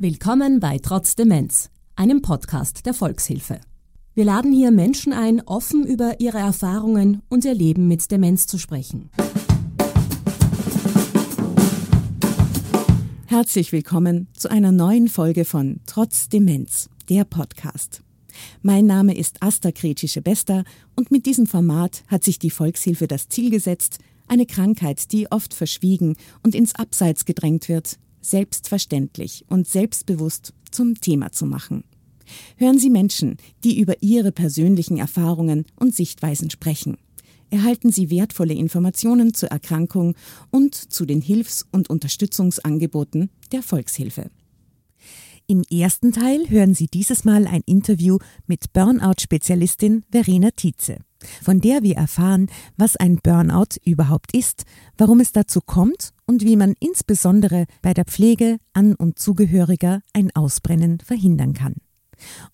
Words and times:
Willkommen 0.00 0.60
bei 0.60 0.78
Trotz 0.78 1.16
Demenz, 1.16 1.70
einem 1.96 2.22
Podcast 2.22 2.86
der 2.86 2.94
Volkshilfe. 2.94 3.60
Wir 4.14 4.24
laden 4.24 4.52
hier 4.52 4.70
Menschen 4.70 5.12
ein, 5.12 5.40
offen 5.40 5.84
über 5.84 6.20
ihre 6.20 6.38
Erfahrungen 6.38 7.20
und 7.28 7.44
ihr 7.44 7.54
Leben 7.54 7.88
mit 7.88 8.08
Demenz 8.08 8.46
zu 8.46 8.58
sprechen. 8.58 9.10
Herzlich 13.26 13.72
willkommen 13.72 14.28
zu 14.34 14.48
einer 14.48 14.70
neuen 14.70 15.08
Folge 15.08 15.44
von 15.44 15.80
Trotz 15.86 16.28
Demenz, 16.28 16.88
der 17.08 17.24
Podcast. 17.24 18.04
Mein 18.62 18.86
Name 18.86 19.16
ist 19.16 19.42
Asta 19.42 19.72
Kretsche-Bester 19.72 20.62
und 20.94 21.10
mit 21.10 21.26
diesem 21.26 21.48
Format 21.48 22.04
hat 22.06 22.22
sich 22.22 22.38
die 22.38 22.50
Volkshilfe 22.50 23.08
das 23.08 23.28
Ziel 23.28 23.50
gesetzt, 23.50 23.98
eine 24.28 24.46
Krankheit, 24.46 25.10
die 25.10 25.32
oft 25.32 25.54
verschwiegen 25.54 26.14
und 26.44 26.54
ins 26.54 26.76
Abseits 26.76 27.24
gedrängt 27.24 27.68
wird, 27.68 27.98
selbstverständlich 28.20 29.44
und 29.48 29.66
selbstbewusst 29.66 30.52
zum 30.70 31.00
Thema 31.00 31.32
zu 31.32 31.46
machen. 31.46 31.84
Hören 32.56 32.78
Sie 32.78 32.90
Menschen, 32.90 33.36
die 33.64 33.78
über 33.80 34.02
ihre 34.02 34.32
persönlichen 34.32 34.98
Erfahrungen 34.98 35.64
und 35.76 35.94
Sichtweisen 35.94 36.50
sprechen. 36.50 36.96
Erhalten 37.50 37.90
Sie 37.90 38.10
wertvolle 38.10 38.52
Informationen 38.52 39.32
zur 39.32 39.48
Erkrankung 39.48 40.14
und 40.50 40.74
zu 40.74 41.06
den 41.06 41.22
Hilfs- 41.22 41.66
und 41.72 41.88
Unterstützungsangeboten 41.88 43.30
der 43.52 43.62
Volkshilfe. 43.62 44.30
Im 45.46 45.62
ersten 45.70 46.12
Teil 46.12 46.50
hören 46.50 46.74
Sie 46.74 46.88
dieses 46.88 47.24
Mal 47.24 47.46
ein 47.46 47.62
Interview 47.64 48.18
mit 48.46 48.74
Burnout-Spezialistin 48.74 50.04
Verena 50.10 50.50
Tietze, 50.50 50.98
von 51.42 51.62
der 51.62 51.82
wir 51.82 51.96
erfahren, 51.96 52.50
was 52.76 52.96
ein 52.96 53.16
Burnout 53.22 53.78
überhaupt 53.82 54.36
ist, 54.36 54.64
warum 54.98 55.20
es 55.20 55.32
dazu 55.32 55.62
kommt 55.62 56.12
und 56.28 56.44
wie 56.44 56.56
man 56.56 56.74
insbesondere 56.78 57.64
bei 57.82 57.94
der 57.94 58.04
Pflege 58.04 58.58
an 58.74 58.94
und 58.94 59.18
Zugehöriger 59.18 60.02
ein 60.12 60.30
Ausbrennen 60.36 61.00
verhindern 61.00 61.54
kann. 61.54 61.74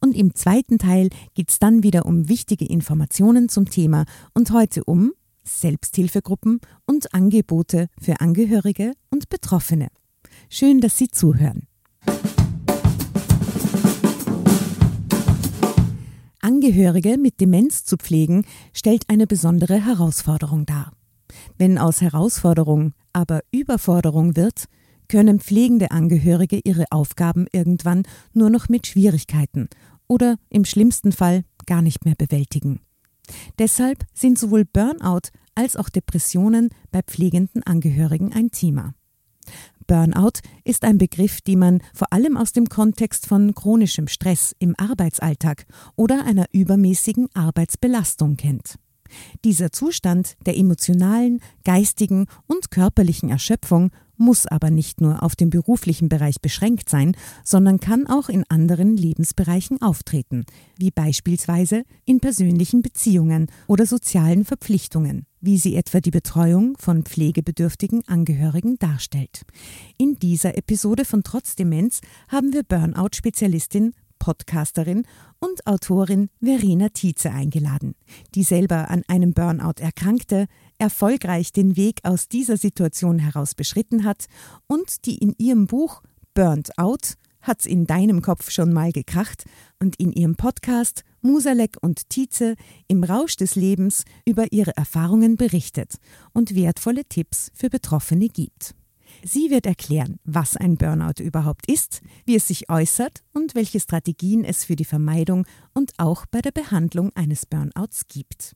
Und 0.01 0.17
im 0.17 0.35
zweiten 0.35 0.79
Teil 0.79 1.11
geht's 1.35 1.59
dann 1.59 1.83
wieder 1.83 2.07
um 2.07 2.29
wichtige 2.29 2.67
Informationen 2.67 3.49
zum 3.49 3.69
Thema 3.69 4.05
und 4.33 4.53
heute 4.53 4.85
um 4.85 5.13
Selbsthilfegruppen 5.43 6.61
und 6.87 7.13
Angebote 7.13 7.89
für 8.01 8.21
Angehörige 8.21 8.93
und 9.11 9.29
Betroffene. 9.29 9.89
Schön, 10.49 10.81
dass 10.81 10.97
Sie 10.97 11.09
zuhören. 11.09 11.67
Angehörige 16.41 17.19
mit 17.19 17.41
Demenz 17.41 17.85
zu 17.85 17.97
pflegen, 17.97 18.45
stellt 18.73 19.09
eine 19.09 19.27
besondere 19.27 19.85
Herausforderung 19.85 20.67
dar. 20.67 20.93
Wenn 21.57 21.79
aus 21.79 22.01
Herausforderung 22.01 22.93
aber 23.13 23.43
Überforderung 23.53 24.37
wird, 24.37 24.65
können 25.09 25.41
pflegende 25.41 25.91
Angehörige 25.91 26.61
ihre 26.65 26.87
Aufgaben 26.91 27.47
irgendwann 27.53 28.05
nur 28.33 28.51
noch 28.51 28.69
mit 28.69 28.87
Schwierigkeiten 28.87 29.69
oder 30.09 30.37
im 30.51 30.65
schlimmsten 30.65 31.13
Fall 31.13 31.45
gar 31.67 31.83
nicht 31.83 32.05
mehr 32.05 32.15
bewältigen. 32.17 32.81
Deshalb 33.59 34.05
sind 34.13 34.39
sowohl 34.39 34.65
Burnout 34.65 35.29
als 35.55 35.77
auch 35.77 35.89
Depressionen 35.89 36.71
bei 36.91 37.03
pflegenden 37.03 37.63
Angehörigen 37.63 38.33
ein 38.33 38.51
Thema. 38.51 38.95
Burnout 39.87 40.41
ist 40.65 40.85
ein 40.85 40.99
Begriff, 40.99 41.43
den 41.43 41.59
man 41.59 41.83
vor 41.93 42.13
allem 42.13 42.37
aus 42.37 42.53
dem 42.53 42.69
Kontext 42.69 43.27
von 43.27 43.55
chronischem 43.55 44.09
Stress 44.09 44.55
im 44.59 44.75
Arbeitsalltag 44.79 45.67
oder 45.95 46.25
einer 46.25 46.47
übermäßigen 46.53 47.29
Arbeitsbelastung 47.35 48.37
kennt. 48.37 48.77
Dieser 49.45 49.73
Zustand 49.73 50.37
der 50.47 50.57
emotionalen, 50.57 51.41
geistigen 51.65 52.27
und 52.47 52.71
körperlichen 52.71 53.31
Erschöpfung 53.31 53.91
muss 54.17 54.47
aber 54.47 54.71
nicht 54.71 55.01
nur 55.01 55.23
auf 55.23 55.37
den 55.37 55.51
beruflichen 55.51 56.09
Bereich 56.09 56.41
beschränkt 56.41 56.89
sein, 56.89 57.17
sondern 57.45 57.81
kann 57.81 58.07
auch 58.07 58.29
in 58.29 58.45
anderen 58.49 58.97
Lebensbereichen 58.97 59.83
auftreten, 59.83 60.45
wie 60.77 60.91
beispielsweise 60.91 61.85
in 62.05 62.21
persönlichen 62.21 62.83
Beziehungen 62.83 63.49
oder 63.67 63.87
sozialen 63.87 64.45
Verpflichtungen, 64.45 65.27
wie 65.41 65.59
sie 65.59 65.77
etwa 65.77 66.01
die 66.01 66.11
Betreuung 66.11 66.77
von 66.79 67.03
pflegebedürftigen 67.03 68.07
Angehörigen 68.07 68.79
darstellt. 68.79 69.43
In 69.99 70.17
dieser 70.17 70.57
Episode 70.57 71.05
von 71.05 71.23
Trotz 71.23 71.57
Demenz 71.57 72.01
haben 72.29 72.53
wir 72.53 72.63
Burnout-Spezialistin 72.63 73.95
Podcasterin 74.25 75.07
und 75.39 75.67
Autorin 75.67 76.31
Verena 76.41 76.89
Tietze 76.89 77.31
eingeladen, 77.31 77.95
die 78.35 78.43
selber 78.43 78.89
an 78.89 79.03
einem 79.07 79.35
Burnout 79.35 79.83
erkrankte, 79.83 80.47
erfolgreich 80.79 81.53
den 81.53 81.77
Weg 81.77 82.01
aus 82.05 82.29
dieser 82.29 82.57
Situation 82.57 83.19
heraus 83.19 83.55
beschritten 83.55 84.05
hat 84.05 84.25
und 84.67 85.05
die 85.05 85.19
in 85.19 85.35
ihrem 85.37 85.67
Buch 85.67 86.01
Burnt 86.33 86.79
Out 86.79 87.17
hat's 87.43 87.67
in 87.67 87.87
deinem 87.87 88.23
Kopf 88.23 88.51
schon 88.51 88.73
mal 88.73 88.93
gekracht 88.93 89.45
und 89.79 89.97
in 89.97 90.11
ihrem 90.11 90.37
Podcast 90.37 91.05
Musalek 91.21 91.77
und 91.83 92.09
Tietze 92.09 92.55
im 92.89 93.05
Rausch 93.05 93.37
des 93.37 93.57
Lebens 93.57 94.07
über 94.25 94.51
ihre 94.53 94.75
Erfahrungen 94.75 95.37
berichtet 95.37 95.97
und 96.33 96.55
wertvolle 96.55 97.05
Tipps 97.05 97.51
für 97.53 97.69
Betroffene 97.69 98.31
gibt. 98.31 98.75
Sie 99.27 99.51
wird 99.51 99.65
erklären, 99.65 100.19
was 100.25 100.55
ein 100.55 100.77
Burnout 100.77 101.23
überhaupt 101.23 101.67
ist, 101.67 102.03
wie 102.27 102.37
es 102.37 102.47
sich 102.47 102.69
äußert 102.69 103.23
und 103.33 103.55
welche 103.55 103.81
Strategien 103.81 104.45
es 104.45 104.65
für 104.65 104.77
die 104.77 104.85
Vermeidung 104.85 105.47
und 105.73 105.93
auch 105.97 106.27
bei 106.27 106.43
der 106.43 106.51
Behandlung 106.51 107.11
eines 107.15 107.47
Burnouts 107.47 108.07
gibt. 108.07 108.55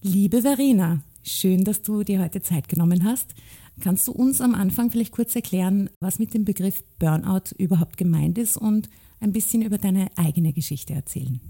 Liebe 0.00 0.42
Verena, 0.42 1.02
schön, 1.24 1.64
dass 1.64 1.82
du 1.82 2.04
dir 2.04 2.20
heute 2.20 2.40
Zeit 2.40 2.68
genommen 2.68 3.02
hast. 3.02 3.34
Kannst 3.80 4.06
du 4.06 4.12
uns 4.12 4.40
am 4.40 4.54
Anfang 4.54 4.92
vielleicht 4.92 5.10
kurz 5.10 5.34
erklären, 5.34 5.90
was 5.98 6.20
mit 6.20 6.34
dem 6.34 6.44
Begriff 6.44 6.84
Burnout 7.00 7.52
überhaupt 7.58 7.96
gemeint 7.96 8.38
ist 8.38 8.56
und 8.56 8.88
ein 9.18 9.32
bisschen 9.32 9.62
über 9.62 9.78
deine 9.78 10.08
eigene 10.16 10.52
Geschichte 10.52 10.94
erzählen? 10.94 11.40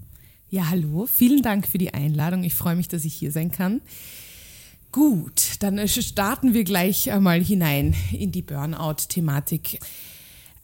Ja, 0.49 0.71
hallo, 0.71 1.05
vielen 1.05 1.43
Dank 1.43 1.67
für 1.67 1.77
die 1.77 1.93
Einladung. 1.93 2.43
Ich 2.43 2.55
freue 2.55 2.75
mich, 2.75 2.87
dass 2.87 3.05
ich 3.05 3.13
hier 3.13 3.31
sein 3.31 3.51
kann. 3.51 3.81
Gut, 4.91 5.57
dann 5.59 5.87
starten 5.87 6.55
wir 6.55 6.63
gleich 6.63 7.11
einmal 7.11 7.43
hinein 7.43 7.95
in 8.11 8.31
die 8.31 8.41
Burnout-Thematik. 8.41 9.79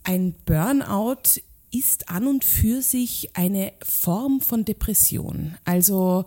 Ein 0.04 0.34
Burnout 0.46 1.42
ist 1.72 2.10
an 2.10 2.26
und 2.26 2.44
für 2.44 2.82
sich 2.82 3.30
eine 3.36 3.74
Form 3.84 4.42
von 4.42 4.66
Depression. 4.66 5.56
Also 5.64 6.26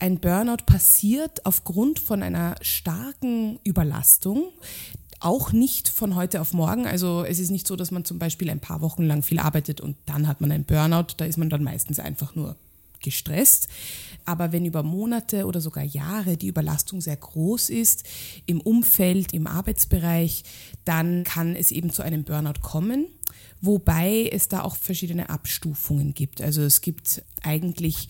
ein 0.00 0.18
Burnout 0.18 0.64
passiert 0.64 1.44
aufgrund 1.44 1.98
von 1.98 2.22
einer 2.22 2.54
starken 2.62 3.58
Überlastung, 3.64 4.48
auch 5.20 5.52
nicht 5.52 5.90
von 5.90 6.14
heute 6.14 6.40
auf 6.40 6.54
morgen. 6.54 6.86
Also 6.86 7.22
es 7.22 7.38
ist 7.38 7.50
nicht 7.50 7.66
so, 7.66 7.76
dass 7.76 7.90
man 7.90 8.06
zum 8.06 8.18
Beispiel 8.18 8.48
ein 8.48 8.60
paar 8.60 8.80
Wochen 8.80 9.02
lang 9.02 9.22
viel 9.22 9.40
arbeitet 9.40 9.82
und 9.82 9.96
dann 10.06 10.26
hat 10.26 10.40
man 10.40 10.52
ein 10.52 10.64
Burnout. 10.64 11.08
Da 11.18 11.26
ist 11.26 11.36
man 11.36 11.50
dann 11.50 11.62
meistens 11.62 11.98
einfach 11.98 12.34
nur 12.34 12.56
gestresst. 13.00 13.68
Aber 14.26 14.52
wenn 14.52 14.66
über 14.66 14.82
Monate 14.82 15.46
oder 15.46 15.60
sogar 15.60 15.84
Jahre 15.84 16.36
die 16.36 16.48
Überlastung 16.48 17.00
sehr 17.00 17.16
groß 17.16 17.70
ist, 17.70 18.04
im 18.44 18.60
Umfeld, 18.60 19.32
im 19.32 19.46
Arbeitsbereich, 19.46 20.42
dann 20.84 21.24
kann 21.24 21.56
es 21.56 21.70
eben 21.70 21.90
zu 21.90 22.02
einem 22.02 22.24
Burnout 22.24 22.60
kommen. 22.60 23.06
Wobei 23.60 24.28
es 24.30 24.48
da 24.48 24.62
auch 24.62 24.76
verschiedene 24.76 25.30
Abstufungen 25.30 26.12
gibt. 26.12 26.42
Also 26.42 26.62
es 26.62 26.80
gibt 26.80 27.22
eigentlich 27.42 28.08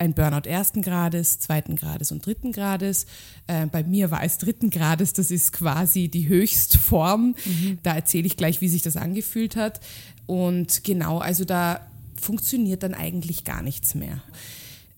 ein 0.00 0.14
Burnout 0.14 0.48
ersten 0.48 0.80
Grades, 0.80 1.38
zweiten 1.38 1.76
Grades 1.76 2.10
und 2.10 2.24
dritten 2.24 2.52
Grades. 2.52 3.04
Äh, 3.46 3.66
bei 3.66 3.84
mir 3.84 4.10
war 4.10 4.24
es 4.24 4.38
dritten 4.38 4.70
Grades, 4.70 5.12
das 5.12 5.30
ist 5.30 5.52
quasi 5.52 6.08
die 6.08 6.26
Höchstform. 6.26 7.34
Mhm. 7.44 7.78
Da 7.82 7.94
erzähle 7.94 8.26
ich 8.26 8.38
gleich, 8.38 8.62
wie 8.62 8.68
sich 8.68 8.80
das 8.80 8.96
angefühlt 8.96 9.56
hat. 9.56 9.80
Und 10.26 10.84
genau, 10.84 11.18
also 11.18 11.44
da 11.44 11.86
funktioniert 12.18 12.82
dann 12.82 12.94
eigentlich 12.94 13.44
gar 13.44 13.62
nichts 13.62 13.94
mehr. 13.94 14.22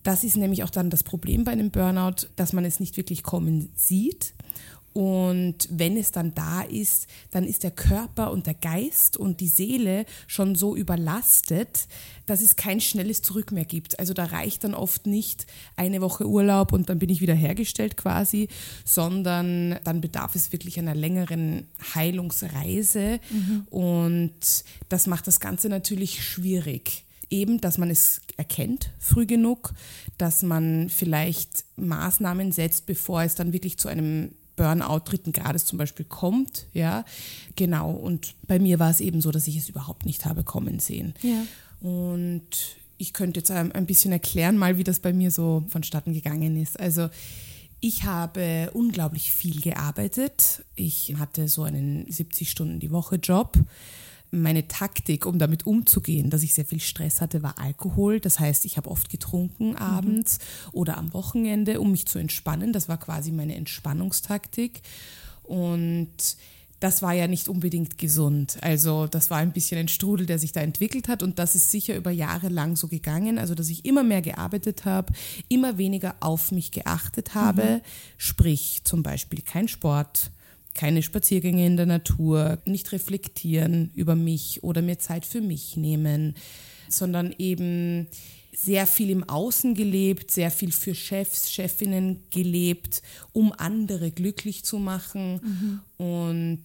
Das 0.02 0.24
ist 0.24 0.36
nämlich 0.36 0.64
auch 0.64 0.70
dann 0.70 0.90
das 0.90 1.02
Problem 1.02 1.44
bei 1.44 1.52
einem 1.52 1.70
Burnout, 1.70 2.26
dass 2.36 2.52
man 2.52 2.64
es 2.64 2.80
nicht 2.80 2.96
wirklich 2.96 3.22
kommen 3.22 3.70
sieht. 3.76 4.34
Und 4.92 5.68
wenn 5.70 5.96
es 5.96 6.12
dann 6.12 6.34
da 6.34 6.62
ist, 6.62 7.06
dann 7.30 7.44
ist 7.44 7.62
der 7.62 7.70
Körper 7.70 8.30
und 8.30 8.46
der 8.46 8.54
Geist 8.54 9.16
und 9.16 9.40
die 9.40 9.48
Seele 9.48 10.04
schon 10.26 10.54
so 10.54 10.76
überlastet, 10.76 11.86
dass 12.26 12.42
es 12.42 12.56
kein 12.56 12.80
schnelles 12.80 13.22
Zurück 13.22 13.52
mehr 13.52 13.64
gibt. 13.64 13.98
Also 13.98 14.12
da 14.12 14.26
reicht 14.26 14.64
dann 14.64 14.74
oft 14.74 15.06
nicht 15.06 15.46
eine 15.76 16.02
Woche 16.02 16.26
Urlaub 16.26 16.72
und 16.72 16.90
dann 16.90 16.98
bin 16.98 17.08
ich 17.08 17.22
wieder 17.22 17.34
hergestellt 17.34 17.96
quasi, 17.96 18.48
sondern 18.84 19.78
dann 19.84 20.02
bedarf 20.02 20.34
es 20.34 20.52
wirklich 20.52 20.78
einer 20.78 20.94
längeren 20.94 21.66
Heilungsreise. 21.94 23.18
Mhm. 23.30 23.66
Und 23.70 24.64
das 24.90 25.06
macht 25.06 25.26
das 25.26 25.40
Ganze 25.40 25.70
natürlich 25.70 26.22
schwierig 26.22 27.04
eben, 27.32 27.60
dass 27.60 27.78
man 27.78 27.90
es 27.90 28.20
erkennt 28.36 28.90
früh 28.98 29.26
genug, 29.26 29.72
dass 30.18 30.42
man 30.42 30.88
vielleicht 30.88 31.64
Maßnahmen 31.76 32.52
setzt, 32.52 32.86
bevor 32.86 33.22
es 33.22 33.34
dann 33.34 33.52
wirklich 33.52 33.78
zu 33.78 33.88
einem 33.88 34.32
Burnout 34.54 35.00
dritten 35.06 35.32
Grades 35.32 35.64
zum 35.64 35.78
Beispiel 35.78 36.04
kommt, 36.04 36.66
ja, 36.74 37.04
genau. 37.56 37.90
Und 37.90 38.34
bei 38.46 38.58
mir 38.58 38.78
war 38.78 38.90
es 38.90 39.00
eben 39.00 39.20
so, 39.20 39.30
dass 39.30 39.48
ich 39.48 39.56
es 39.56 39.68
überhaupt 39.68 40.04
nicht 40.04 40.26
habe 40.26 40.44
kommen 40.44 40.78
sehen. 40.78 41.14
Ja. 41.22 41.44
Und 41.80 42.76
ich 42.98 43.12
könnte 43.12 43.40
jetzt 43.40 43.50
ein 43.50 43.86
bisschen 43.86 44.12
erklären, 44.12 44.58
mal 44.58 44.78
wie 44.78 44.84
das 44.84 45.00
bei 45.00 45.12
mir 45.12 45.30
so 45.30 45.64
vonstatten 45.68 46.12
gegangen 46.12 46.60
ist. 46.60 46.78
Also 46.78 47.08
ich 47.80 48.04
habe 48.04 48.70
unglaublich 48.74 49.32
viel 49.32 49.60
gearbeitet. 49.60 50.64
Ich 50.76 51.16
hatte 51.16 51.48
so 51.48 51.64
einen 51.64 52.08
70 52.08 52.48
Stunden 52.48 52.78
die 52.78 52.92
Woche 52.92 53.16
Job 53.16 53.58
meine 54.32 54.66
Taktik, 54.66 55.26
um 55.26 55.38
damit 55.38 55.66
umzugehen, 55.66 56.30
dass 56.30 56.42
ich 56.42 56.54
sehr 56.54 56.64
viel 56.64 56.80
Stress 56.80 57.20
hatte, 57.20 57.42
war 57.42 57.58
Alkohol. 57.58 58.18
Das 58.18 58.40
heißt, 58.40 58.64
ich 58.64 58.78
habe 58.78 58.90
oft 58.90 59.10
getrunken 59.10 59.76
abends 59.76 60.38
mhm. 60.38 60.70
oder 60.72 60.96
am 60.96 61.12
Wochenende, 61.12 61.80
um 61.80 61.92
mich 61.92 62.06
zu 62.06 62.18
entspannen. 62.18 62.72
Das 62.72 62.88
war 62.88 62.96
quasi 62.96 63.30
meine 63.30 63.54
Entspannungstaktik. 63.54 64.80
Und 65.42 66.36
das 66.80 67.02
war 67.02 67.12
ja 67.12 67.28
nicht 67.28 67.48
unbedingt 67.48 67.98
gesund. 67.98 68.56
Also 68.60 69.06
das 69.06 69.30
war 69.30 69.38
ein 69.38 69.52
bisschen 69.52 69.78
ein 69.78 69.88
Strudel, 69.88 70.26
der 70.26 70.38
sich 70.38 70.52
da 70.52 70.62
entwickelt 70.62 71.06
hat 71.08 71.22
und 71.22 71.38
das 71.38 71.54
ist 71.54 71.70
sicher 71.70 71.94
über 71.94 72.10
Jahre 72.10 72.48
lang 72.48 72.74
so 72.74 72.88
gegangen. 72.88 73.38
Also 73.38 73.54
dass 73.54 73.68
ich 73.68 73.84
immer 73.84 74.02
mehr 74.02 74.22
gearbeitet 74.22 74.84
habe, 74.84 75.12
immer 75.48 75.78
weniger 75.78 76.16
auf 76.20 76.50
mich 76.50 76.72
geachtet 76.72 77.34
habe, 77.34 77.64
mhm. 77.64 77.80
sprich 78.16 78.80
zum 78.82 79.04
Beispiel 79.04 79.42
kein 79.42 79.68
Sport, 79.68 80.32
keine 80.74 81.02
Spaziergänge 81.02 81.66
in 81.66 81.76
der 81.76 81.86
Natur, 81.86 82.58
nicht 82.64 82.92
reflektieren 82.92 83.90
über 83.94 84.14
mich 84.14 84.62
oder 84.62 84.82
mir 84.82 84.98
Zeit 84.98 85.26
für 85.26 85.40
mich 85.40 85.76
nehmen, 85.76 86.34
sondern 86.88 87.34
eben 87.38 88.08
sehr 88.54 88.86
viel 88.86 89.10
im 89.10 89.28
Außen 89.28 89.74
gelebt, 89.74 90.30
sehr 90.30 90.50
viel 90.50 90.72
für 90.72 90.94
Chefs, 90.94 91.50
Chefinnen 91.50 92.22
gelebt, 92.30 93.02
um 93.32 93.52
andere 93.52 94.10
glücklich 94.10 94.64
zu 94.64 94.78
machen 94.78 95.40
mhm. 95.98 96.04
und 96.04 96.64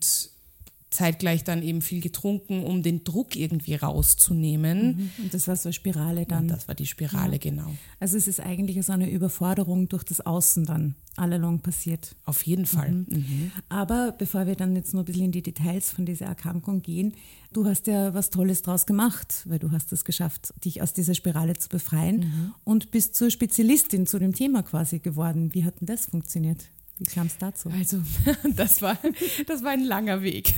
zeitgleich 0.90 1.44
dann 1.44 1.64
eben 1.64 1.82
viel 1.82 2.02
getrunken, 2.02 2.64
um 2.64 2.82
den 2.82 3.04
Druck 3.04 3.36
irgendwie 3.36 3.76
rauszunehmen. 3.76 5.12
Mhm. 5.18 5.24
Und 5.24 5.34
das 5.34 5.48
war 5.48 5.56
so 5.56 5.68
eine 5.68 5.74
Spirale 5.74 6.26
dann. 6.26 6.44
Und 6.44 6.48
das 6.50 6.68
war 6.68 6.76
die 6.76 6.86
Spirale, 6.86 7.34
ja. 7.34 7.38
genau. 7.38 7.74
Also 8.00 8.16
es 8.16 8.28
ist 8.28 8.40
eigentlich 8.40 8.84
so 8.86 8.94
eine 8.94 9.10
Überforderung 9.10 9.90
durch 9.90 10.04
das 10.04 10.22
Außen 10.22 10.66
dann 10.66 10.96
allalong 11.18 11.60
passiert. 11.60 12.16
Auf 12.26 12.44
jeden 12.44 12.66
Fall. 12.66 12.92
Mhm. 12.92 13.06
Mhm. 13.10 13.52
Aber 13.68 14.14
bevor 14.18 14.48
wir 14.48 14.56
dann 14.56 14.76
jetzt 14.76 14.94
noch 14.94 15.02
ein 15.02 15.06
bisschen 15.06 15.26
in 15.26 15.32
die 15.32 15.42
Details 15.42 15.92
von 15.92 16.06
dieser 16.06 16.28
Erkrankung 16.28 16.82
gehen, 16.82 17.14
du 17.52 17.66
hast 17.66 17.88
ja 17.88 18.14
was 18.14 18.30
Tolles 18.30 18.62
draus 18.62 18.86
gemacht, 18.86 19.44
weil 19.46 19.60
du 19.60 19.72
hast 19.72 19.92
es 19.92 20.06
geschafft, 20.06 20.54
dich 20.64 20.82
aus 20.82 20.94
dieser 20.94 21.16
Spirale 21.16 21.56
zu 21.56 21.68
befreien 21.68 22.20
mhm. 22.20 22.54
und 22.64 22.92
bist 22.92 23.16
zur 23.16 23.30
Spezialistin 23.30 24.08
zu 24.08 24.20
dem 24.20 24.34
Thema 24.34 24.64
quasi 24.64 25.00
geworden. 25.00 25.54
Wie 25.54 25.66
hat 25.66 25.82
denn 25.82 25.88
das 25.88 26.06
funktioniert? 26.06 26.70
Wie 27.00 27.06
kam 27.06 27.28
es 27.28 27.38
dazu? 27.38 27.70
Also, 27.70 28.02
das 28.56 28.82
war, 28.82 28.98
das 29.46 29.64
war 29.64 29.72
ein 29.72 29.84
langer 29.84 30.24
Weg, 30.24 30.54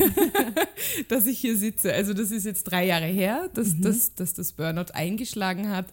dass 1.10 1.26
ich 1.26 1.40
hier 1.40 1.58
sitze. 1.58 1.94
Also, 1.94 2.14
das 2.14 2.32
ist 2.32 2.46
jetzt 2.46 2.64
drei 2.64 2.86
Jahre 2.86 3.08
her, 3.08 3.50
dass, 3.54 3.74
mhm. 3.74 3.82
dass, 3.82 4.14
dass 4.16 4.34
das 4.34 4.54
Burnout 4.54 4.94
eingeschlagen 4.94 5.70
hat. 5.70 5.88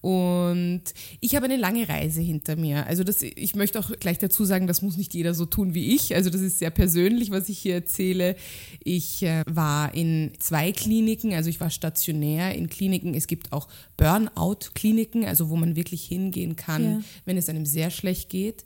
Und 0.00 0.82
ich 1.20 1.34
habe 1.34 1.46
eine 1.46 1.56
lange 1.56 1.88
Reise 1.88 2.20
hinter 2.20 2.56
mir. 2.56 2.86
Also 2.86 3.02
das, 3.02 3.22
ich 3.22 3.56
möchte 3.56 3.80
auch 3.80 3.90
gleich 3.98 4.18
dazu 4.18 4.44
sagen, 4.44 4.66
das 4.66 4.80
muss 4.80 4.96
nicht 4.96 5.14
jeder 5.14 5.34
so 5.34 5.44
tun 5.44 5.74
wie 5.74 5.94
ich. 5.94 6.14
Also 6.14 6.30
das 6.30 6.40
ist 6.40 6.58
sehr 6.58 6.70
persönlich, 6.70 7.30
was 7.30 7.48
ich 7.48 7.58
hier 7.58 7.74
erzähle. 7.74 8.36
Ich 8.82 9.22
äh, 9.22 9.42
war 9.46 9.94
in 9.94 10.32
zwei 10.38 10.70
Kliniken, 10.72 11.34
also 11.34 11.50
ich 11.50 11.60
war 11.60 11.70
stationär 11.70 12.54
in 12.54 12.68
Kliniken. 12.68 13.14
Es 13.14 13.26
gibt 13.26 13.52
auch 13.52 13.68
Burnout-Kliniken, 13.96 15.24
also 15.24 15.50
wo 15.50 15.56
man 15.56 15.74
wirklich 15.74 16.04
hingehen 16.04 16.54
kann, 16.54 16.84
ja. 16.84 17.00
wenn 17.24 17.36
es 17.36 17.48
einem 17.48 17.66
sehr 17.66 17.90
schlecht 17.90 18.30
geht. 18.30 18.64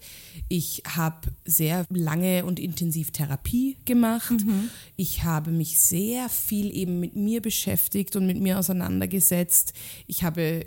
Ich 0.49 0.83
habe 0.87 1.29
sehr 1.47 1.87
lange 1.89 2.45
und 2.45 2.61
intensiv 2.61 3.11
Therapie 3.11 3.77
gemacht. 3.87 4.45
Mhm. 4.45 4.69
Ich 4.97 5.25
habe 5.25 5.51
mich 5.51 5.81
sehr 5.81 6.29
viel 6.29 6.75
eben 6.77 7.01
mit 7.01 7.17
mir 7.17 7.41
beschäftigt 7.41 8.17
und 8.17 8.27
mit 8.27 8.39
mir 8.39 8.59
auseinandergesetzt. 8.59 9.73
Ich 10.07 10.25
habe 10.25 10.67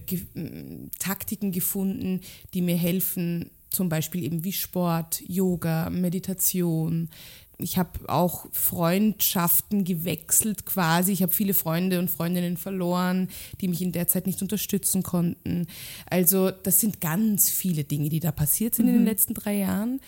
Taktiken 1.00 1.52
gefunden, 1.52 2.22
die 2.54 2.62
mir 2.62 2.78
helfen, 2.78 3.52
zum 3.69 3.90
Beispiel 3.90 4.24
eben 4.24 4.44
wie 4.44 4.54
Sport, 4.54 5.22
Yoga, 5.28 5.90
Meditation. 5.90 7.10
Ich 7.57 7.78
habe 7.78 7.92
auch 8.07 8.48
Freundschaften 8.52 9.84
gewechselt 9.84 10.66
quasi. 10.66 11.12
Ich 11.12 11.22
habe 11.22 11.31
viele 11.31 11.54
Freunde 11.54 12.00
und 12.00 12.10
Freundinnen 12.10 12.57
verloren, 12.57 13.30
die 13.62 13.68
mich 13.68 13.81
in 13.81 13.92
der 13.92 14.07
Zeit 14.07 14.28
nicht 14.28 14.42
unterstützen 14.42 15.04
konnten. 15.04 15.68
Also 16.06 16.52
das 16.52 16.80
sind 16.80 17.02
ganz 17.02 17.50
viele 17.50 17.84
Dinge, 17.84 18.10
die 18.10 18.19
da 18.19 18.31
passiert 18.31 18.75
sind 18.75 18.86
mhm. 18.86 18.90
in 18.90 18.96
den 18.96 19.04
mhm. 19.04 19.10
letzten 19.10 19.34
drei 19.34 19.57
Jahren. 19.57 20.02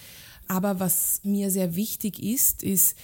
Aber 0.47 0.79
was 0.79 1.21
mir 1.23 1.51
sehr 1.51 1.75
wichtig 1.75 2.23
ist, 2.23 2.63
ist 2.63 2.97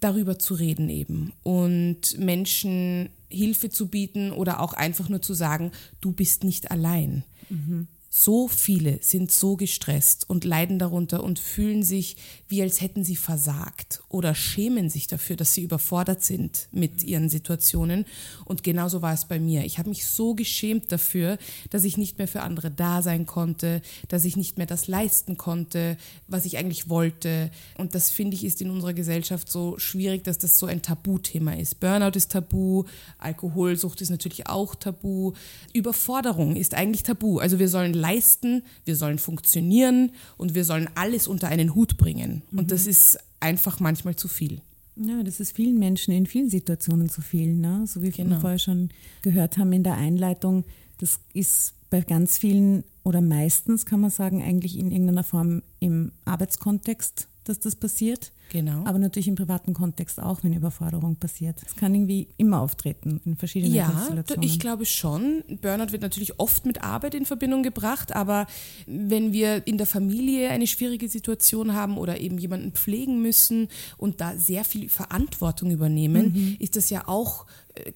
darüber 0.00 0.38
zu 0.38 0.54
reden 0.54 0.88
eben 0.90 1.32
und 1.42 2.18
Menschen 2.18 3.08
Hilfe 3.30 3.70
zu 3.70 3.88
bieten 3.88 4.32
oder 4.32 4.60
auch 4.60 4.72
einfach 4.72 5.08
nur 5.08 5.22
zu 5.22 5.34
sagen, 5.34 5.72
du 6.00 6.12
bist 6.12 6.44
nicht 6.44 6.70
allein. 6.70 7.24
Mhm. 7.48 7.88
So 8.12 8.48
viele 8.48 8.98
sind 9.02 9.30
so 9.30 9.56
gestresst 9.56 10.28
und 10.28 10.44
leiden 10.44 10.80
darunter 10.80 11.22
und 11.22 11.38
fühlen 11.38 11.84
sich, 11.84 12.16
wie 12.48 12.60
als 12.60 12.80
hätten 12.80 13.04
sie 13.04 13.14
versagt 13.14 14.02
oder 14.08 14.34
schämen 14.34 14.90
sich 14.90 15.06
dafür, 15.06 15.36
dass 15.36 15.54
sie 15.54 15.62
überfordert 15.62 16.24
sind 16.24 16.66
mit 16.72 17.04
ihren 17.04 17.28
Situationen. 17.28 18.04
Und 18.44 18.64
genauso 18.64 19.00
war 19.00 19.14
es 19.14 19.26
bei 19.26 19.38
mir. 19.38 19.64
Ich 19.64 19.78
habe 19.78 19.90
mich 19.90 20.06
so 20.06 20.34
geschämt 20.34 20.90
dafür, 20.90 21.38
dass 21.70 21.84
ich 21.84 21.96
nicht 21.96 22.18
mehr 22.18 22.26
für 22.26 22.42
andere 22.42 22.72
da 22.72 23.00
sein 23.00 23.26
konnte, 23.26 23.80
dass 24.08 24.24
ich 24.24 24.36
nicht 24.36 24.58
mehr 24.58 24.66
das 24.66 24.88
leisten 24.88 25.36
konnte, 25.36 25.96
was 26.26 26.46
ich 26.46 26.58
eigentlich 26.58 26.88
wollte. 26.88 27.52
Und 27.78 27.94
das 27.94 28.10
finde 28.10 28.34
ich 28.34 28.44
ist 28.44 28.60
in 28.60 28.72
unserer 28.72 28.92
Gesellschaft 28.92 29.48
so 29.48 29.78
schwierig, 29.78 30.24
dass 30.24 30.38
das 30.38 30.58
so 30.58 30.66
ein 30.66 30.82
Tabuthema 30.82 31.52
ist. 31.52 31.78
Burnout 31.78 32.16
ist 32.16 32.32
tabu, 32.32 32.86
Alkoholsucht 33.18 34.00
ist 34.00 34.10
natürlich 34.10 34.48
auch 34.48 34.74
tabu, 34.74 35.34
Überforderung 35.72 36.56
ist 36.56 36.74
eigentlich 36.74 37.04
tabu. 37.04 37.38
Also 37.38 37.60
wir 37.60 37.68
sollen 37.68 37.99
leisten, 38.00 38.62
wir 38.84 38.96
sollen 38.96 39.18
funktionieren 39.18 40.12
und 40.36 40.54
wir 40.54 40.64
sollen 40.64 40.88
alles 40.94 41.28
unter 41.28 41.48
einen 41.48 41.74
Hut 41.74 41.96
bringen. 41.96 42.42
Mhm. 42.50 42.58
Und 42.58 42.70
das 42.70 42.86
ist 42.86 43.18
einfach 43.40 43.80
manchmal 43.80 44.16
zu 44.16 44.28
viel. 44.28 44.60
Ja, 44.96 45.22
das 45.22 45.40
ist 45.40 45.56
vielen 45.56 45.78
Menschen 45.78 46.12
in 46.12 46.26
vielen 46.26 46.50
Situationen 46.50 47.08
zu 47.08 47.22
viel. 47.22 47.54
Ne? 47.54 47.84
So 47.86 48.02
wie 48.02 48.10
genau. 48.10 48.30
wir 48.30 48.40
vorher 48.40 48.58
schon 48.58 48.90
gehört 49.22 49.56
haben 49.56 49.72
in 49.72 49.82
der 49.82 49.96
Einleitung, 49.96 50.64
das 50.98 51.20
ist 51.32 51.74
bei 51.88 52.00
ganz 52.00 52.38
vielen 52.38 52.84
oder 53.02 53.20
meistens 53.20 53.86
kann 53.86 54.00
man 54.00 54.10
sagen, 54.10 54.42
eigentlich 54.42 54.78
in 54.78 54.90
irgendeiner 54.90 55.24
Form 55.24 55.62
im 55.78 56.12
Arbeitskontext 56.24 57.28
dass 57.44 57.60
das 57.60 57.76
passiert. 57.76 58.32
Genau. 58.50 58.84
Aber 58.84 58.98
natürlich 58.98 59.28
im 59.28 59.36
privaten 59.36 59.74
Kontext 59.74 60.20
auch, 60.20 60.42
wenn 60.42 60.52
Überforderung 60.52 61.16
passiert. 61.16 61.56
Es 61.64 61.76
kann 61.76 61.94
irgendwie 61.94 62.28
immer 62.36 62.60
auftreten 62.60 63.20
in 63.24 63.36
verschiedenen 63.36 63.74
ja, 63.74 63.88
Konstellationen. 63.88 64.42
Ja, 64.42 64.48
ich 64.48 64.58
glaube 64.58 64.86
schon. 64.86 65.44
Burnout 65.62 65.92
wird 65.92 66.02
natürlich 66.02 66.38
oft 66.38 66.66
mit 66.66 66.82
Arbeit 66.82 67.14
in 67.14 67.24
Verbindung 67.24 67.62
gebracht, 67.62 68.14
aber 68.14 68.46
wenn 68.86 69.32
wir 69.32 69.66
in 69.66 69.78
der 69.78 69.86
Familie 69.86 70.50
eine 70.50 70.66
schwierige 70.66 71.08
Situation 71.08 71.74
haben 71.74 71.96
oder 71.96 72.20
eben 72.20 72.38
jemanden 72.38 72.72
pflegen 72.72 73.22
müssen 73.22 73.68
und 73.96 74.20
da 74.20 74.36
sehr 74.36 74.64
viel 74.64 74.88
Verantwortung 74.88 75.70
übernehmen, 75.70 76.32
mhm. 76.32 76.56
ist 76.58 76.76
das 76.76 76.90
ja 76.90 77.06
auch 77.06 77.46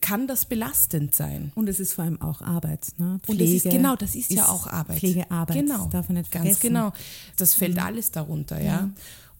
kann 0.00 0.26
das 0.28 0.44
belastend 0.44 1.14
sein. 1.14 1.52
Und 1.56 1.68
es 1.68 1.80
ist 1.80 1.94
vor 1.94 2.04
allem 2.04 2.20
auch 2.22 2.40
Arbeit. 2.40 2.92
Ne? 2.96 3.18
Pflege 3.22 3.42
und 3.42 3.48
es 3.48 3.64
ist 3.64 3.70
genau, 3.70 3.96
das 3.96 4.14
ist, 4.14 4.30
ist 4.30 4.36
ja 4.36 4.48
auch 4.48 4.68
Arbeit. 4.68 4.98
Pflegearbeit, 4.98 5.56
genau. 5.56 5.88
darf 5.88 6.08
man 6.08 6.18
nicht 6.18 6.30
vergessen. 6.30 6.52
Ganz 6.52 6.60
genau. 6.60 6.92
Das 7.36 7.54
fällt 7.54 7.74
mhm. 7.74 7.82
alles 7.82 8.12
darunter, 8.12 8.58
ja. 8.58 8.64
ja. 8.64 8.90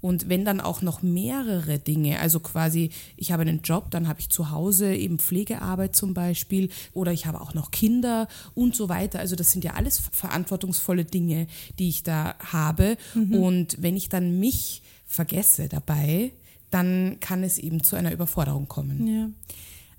Und 0.05 0.29
wenn 0.29 0.45
dann 0.45 0.61
auch 0.61 0.83
noch 0.83 1.03
mehrere 1.05 1.79
Dinge, 1.79 2.19
also 2.19 2.41
quasi, 2.41 2.91
ich 3.17 3.33
habe 3.33 3.43
einen 3.43 3.63
Job, 3.63 3.91
dann 3.91 4.09
habe 4.09 4.21
ich 4.21 4.31
zu 4.31 4.51
Hause 4.51 4.95
eben 4.95 5.19
Pflegearbeit 5.19 5.95
zum 5.95 6.15
Beispiel 6.15 6.71
oder 6.93 7.13
ich 7.13 7.27
habe 7.27 7.41
auch 7.41 7.55
noch 7.55 7.71
Kinder 7.71 8.29
und 8.55 8.75
so 8.75 8.89
weiter. 8.89 9.21
Also 9.21 9.37
das 9.37 9.53
sind 9.53 9.65
ja 9.65 9.75
alles 9.75 10.01
verantwortungsvolle 10.13 11.05
Dinge, 11.05 11.47
die 11.79 11.89
ich 11.89 12.03
da 12.03 12.35
habe. 12.39 12.97
Mhm. 13.15 13.35
Und 13.35 13.77
wenn 13.81 13.97
ich 13.97 14.09
dann 14.09 14.39
mich 14.41 14.83
vergesse 15.07 15.69
dabei, 15.69 16.33
dann 16.71 17.19
kann 17.21 17.45
es 17.45 17.59
eben 17.59 17.83
zu 17.83 17.95
einer 17.95 18.13
Überforderung 18.13 18.67
kommen. 18.67 19.07
Ja. 19.07 19.31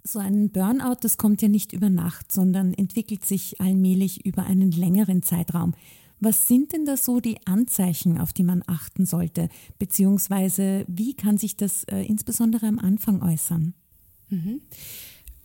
So 0.03 0.19
ein 0.19 0.49
Burnout, 0.49 0.97
das 1.01 1.17
kommt 1.17 1.41
ja 1.41 1.47
nicht 1.47 1.73
über 1.73 1.89
Nacht, 1.89 2.31
sondern 2.31 2.73
entwickelt 2.73 3.25
sich 3.25 3.59
allmählich 3.59 4.25
über 4.25 4.45
einen 4.45 4.71
längeren 4.71 5.23
Zeitraum. 5.23 5.73
Was 6.19 6.47
sind 6.47 6.71
denn 6.73 6.85
da 6.85 6.97
so 6.97 7.19
die 7.19 7.37
Anzeichen, 7.45 8.17
auf 8.17 8.33
die 8.33 8.43
man 8.43 8.63
achten 8.67 9.05
sollte? 9.05 9.49
Beziehungsweise 9.79 10.85
wie 10.87 11.13
kann 11.13 11.37
sich 11.37 11.57
das 11.57 11.83
äh, 11.85 12.01
insbesondere 12.03 12.67
am 12.67 12.79
Anfang 12.79 13.21
äußern? 13.21 13.73
Mhm. 14.29 14.61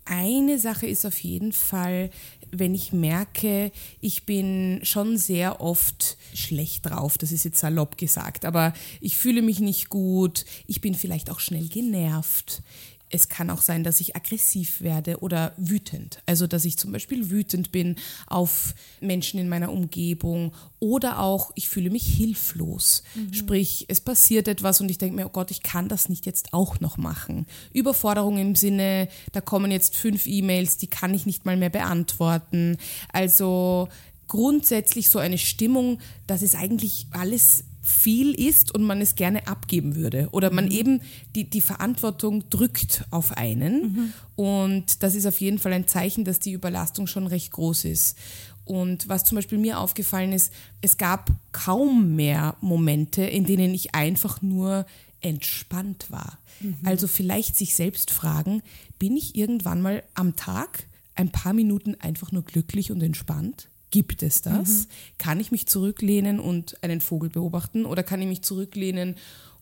Eine 0.05 0.57
Sache 0.57 0.87
ist 0.87 1.05
auf 1.05 1.19
jeden 1.19 1.53
Fall, 1.53 2.09
wenn 2.51 2.73
ich 2.73 2.91
merke, 2.91 3.71
ich 3.99 4.25
bin 4.25 4.79
schon 4.83 5.17
sehr 5.17 5.61
oft 5.61 6.17
schlecht 6.33 6.87
drauf, 6.87 7.17
das 7.17 7.31
ist 7.31 7.45
jetzt 7.45 7.59
salopp 7.59 7.97
gesagt, 7.97 8.43
aber 8.43 8.73
ich 8.99 9.15
fühle 9.15 9.43
mich 9.43 9.59
nicht 9.59 9.89
gut, 9.89 10.45
ich 10.65 10.81
bin 10.81 10.95
vielleicht 10.95 11.29
auch 11.29 11.39
schnell 11.39 11.67
genervt, 11.69 12.63
es 13.11 13.29
kann 13.29 13.49
auch 13.49 13.61
sein, 13.61 13.83
dass 13.83 13.99
ich 13.99 14.15
aggressiv 14.15 14.81
werde 14.81 15.19
oder 15.19 15.53
wütend. 15.57 16.21
Also, 16.25 16.47
dass 16.47 16.65
ich 16.65 16.77
zum 16.77 16.91
Beispiel 16.91 17.29
wütend 17.29 17.71
bin 17.71 17.95
auf 18.27 18.73
Menschen 18.99 19.39
in 19.39 19.49
meiner 19.49 19.71
Umgebung 19.71 20.53
oder 20.79 21.19
auch, 21.19 21.51
ich 21.55 21.67
fühle 21.69 21.89
mich 21.89 22.05
hilflos. 22.05 23.03
Mhm. 23.15 23.33
Sprich, 23.33 23.85
es 23.89 24.01
passiert 24.01 24.47
etwas 24.47 24.81
und 24.81 24.89
ich 24.89 24.97
denke 24.97 25.15
mir, 25.15 25.25
oh 25.25 25.31
Gott, 25.31 25.51
ich 25.51 25.61
kann 25.61 25.89
das 25.89 26.09
nicht 26.09 26.25
jetzt 26.25 26.53
auch 26.53 26.79
noch 26.79 26.97
machen. 26.97 27.45
Überforderung 27.73 28.37
im 28.37 28.55
Sinne, 28.55 29.07
da 29.31 29.41
kommen 29.41 29.71
jetzt 29.71 29.95
fünf 29.95 30.25
E-Mails, 30.25 30.77
die 30.77 30.87
kann 30.87 31.13
ich 31.13 31.25
nicht 31.25 31.45
mal 31.45 31.57
mehr 31.57 31.69
beantworten. 31.69 32.77
Also, 33.11 33.89
grundsätzlich 34.27 35.09
so 35.09 35.19
eine 35.19 35.37
Stimmung, 35.37 35.99
dass 36.25 36.41
es 36.41 36.55
eigentlich 36.55 37.07
alles 37.11 37.65
viel 37.81 38.33
ist 38.33 38.73
und 38.73 38.83
man 38.83 39.01
es 39.01 39.15
gerne 39.15 39.47
abgeben 39.47 39.95
würde. 39.95 40.29
Oder 40.31 40.51
man 40.51 40.65
mhm. 40.65 40.71
eben 40.71 41.01
die, 41.35 41.49
die 41.49 41.61
Verantwortung 41.61 42.49
drückt 42.49 43.05
auf 43.09 43.35
einen. 43.37 43.81
Mhm. 43.81 44.13
Und 44.35 45.03
das 45.03 45.15
ist 45.15 45.25
auf 45.25 45.41
jeden 45.41 45.59
Fall 45.59 45.73
ein 45.73 45.87
Zeichen, 45.87 46.23
dass 46.23 46.39
die 46.39 46.51
Überlastung 46.51 47.07
schon 47.07 47.27
recht 47.27 47.51
groß 47.51 47.85
ist. 47.85 48.17
Und 48.65 49.09
was 49.09 49.23
zum 49.23 49.35
Beispiel 49.35 49.57
mir 49.57 49.79
aufgefallen 49.79 50.31
ist, 50.31 50.53
es 50.81 50.97
gab 50.97 51.31
kaum 51.51 52.15
mehr 52.15 52.55
Momente, 52.61 53.23
in 53.23 53.45
denen 53.45 53.73
ich 53.73 53.95
einfach 53.95 54.41
nur 54.41 54.85
entspannt 55.21 56.05
war. 56.09 56.37
Mhm. 56.59 56.77
Also 56.83 57.07
vielleicht 57.07 57.55
sich 57.55 57.75
selbst 57.75 58.11
fragen, 58.11 58.61
bin 58.99 59.17
ich 59.17 59.35
irgendwann 59.35 59.81
mal 59.81 60.03
am 60.13 60.35
Tag 60.35 60.85
ein 61.15 61.31
paar 61.31 61.53
Minuten 61.53 61.95
einfach 61.99 62.31
nur 62.31 62.43
glücklich 62.43 62.91
und 62.91 63.01
entspannt? 63.01 63.67
Gibt 63.91 64.23
es 64.23 64.41
das? 64.41 64.69
Mhm. 64.69 64.85
Kann 65.17 65.39
ich 65.39 65.51
mich 65.51 65.67
zurücklehnen 65.67 66.39
und 66.39 66.81
einen 66.81 67.01
Vogel 67.01 67.29
beobachten 67.29 67.85
oder 67.85 68.03
kann 68.03 68.21
ich 68.21 68.27
mich 68.27 68.41
zurücklehnen 68.41 69.15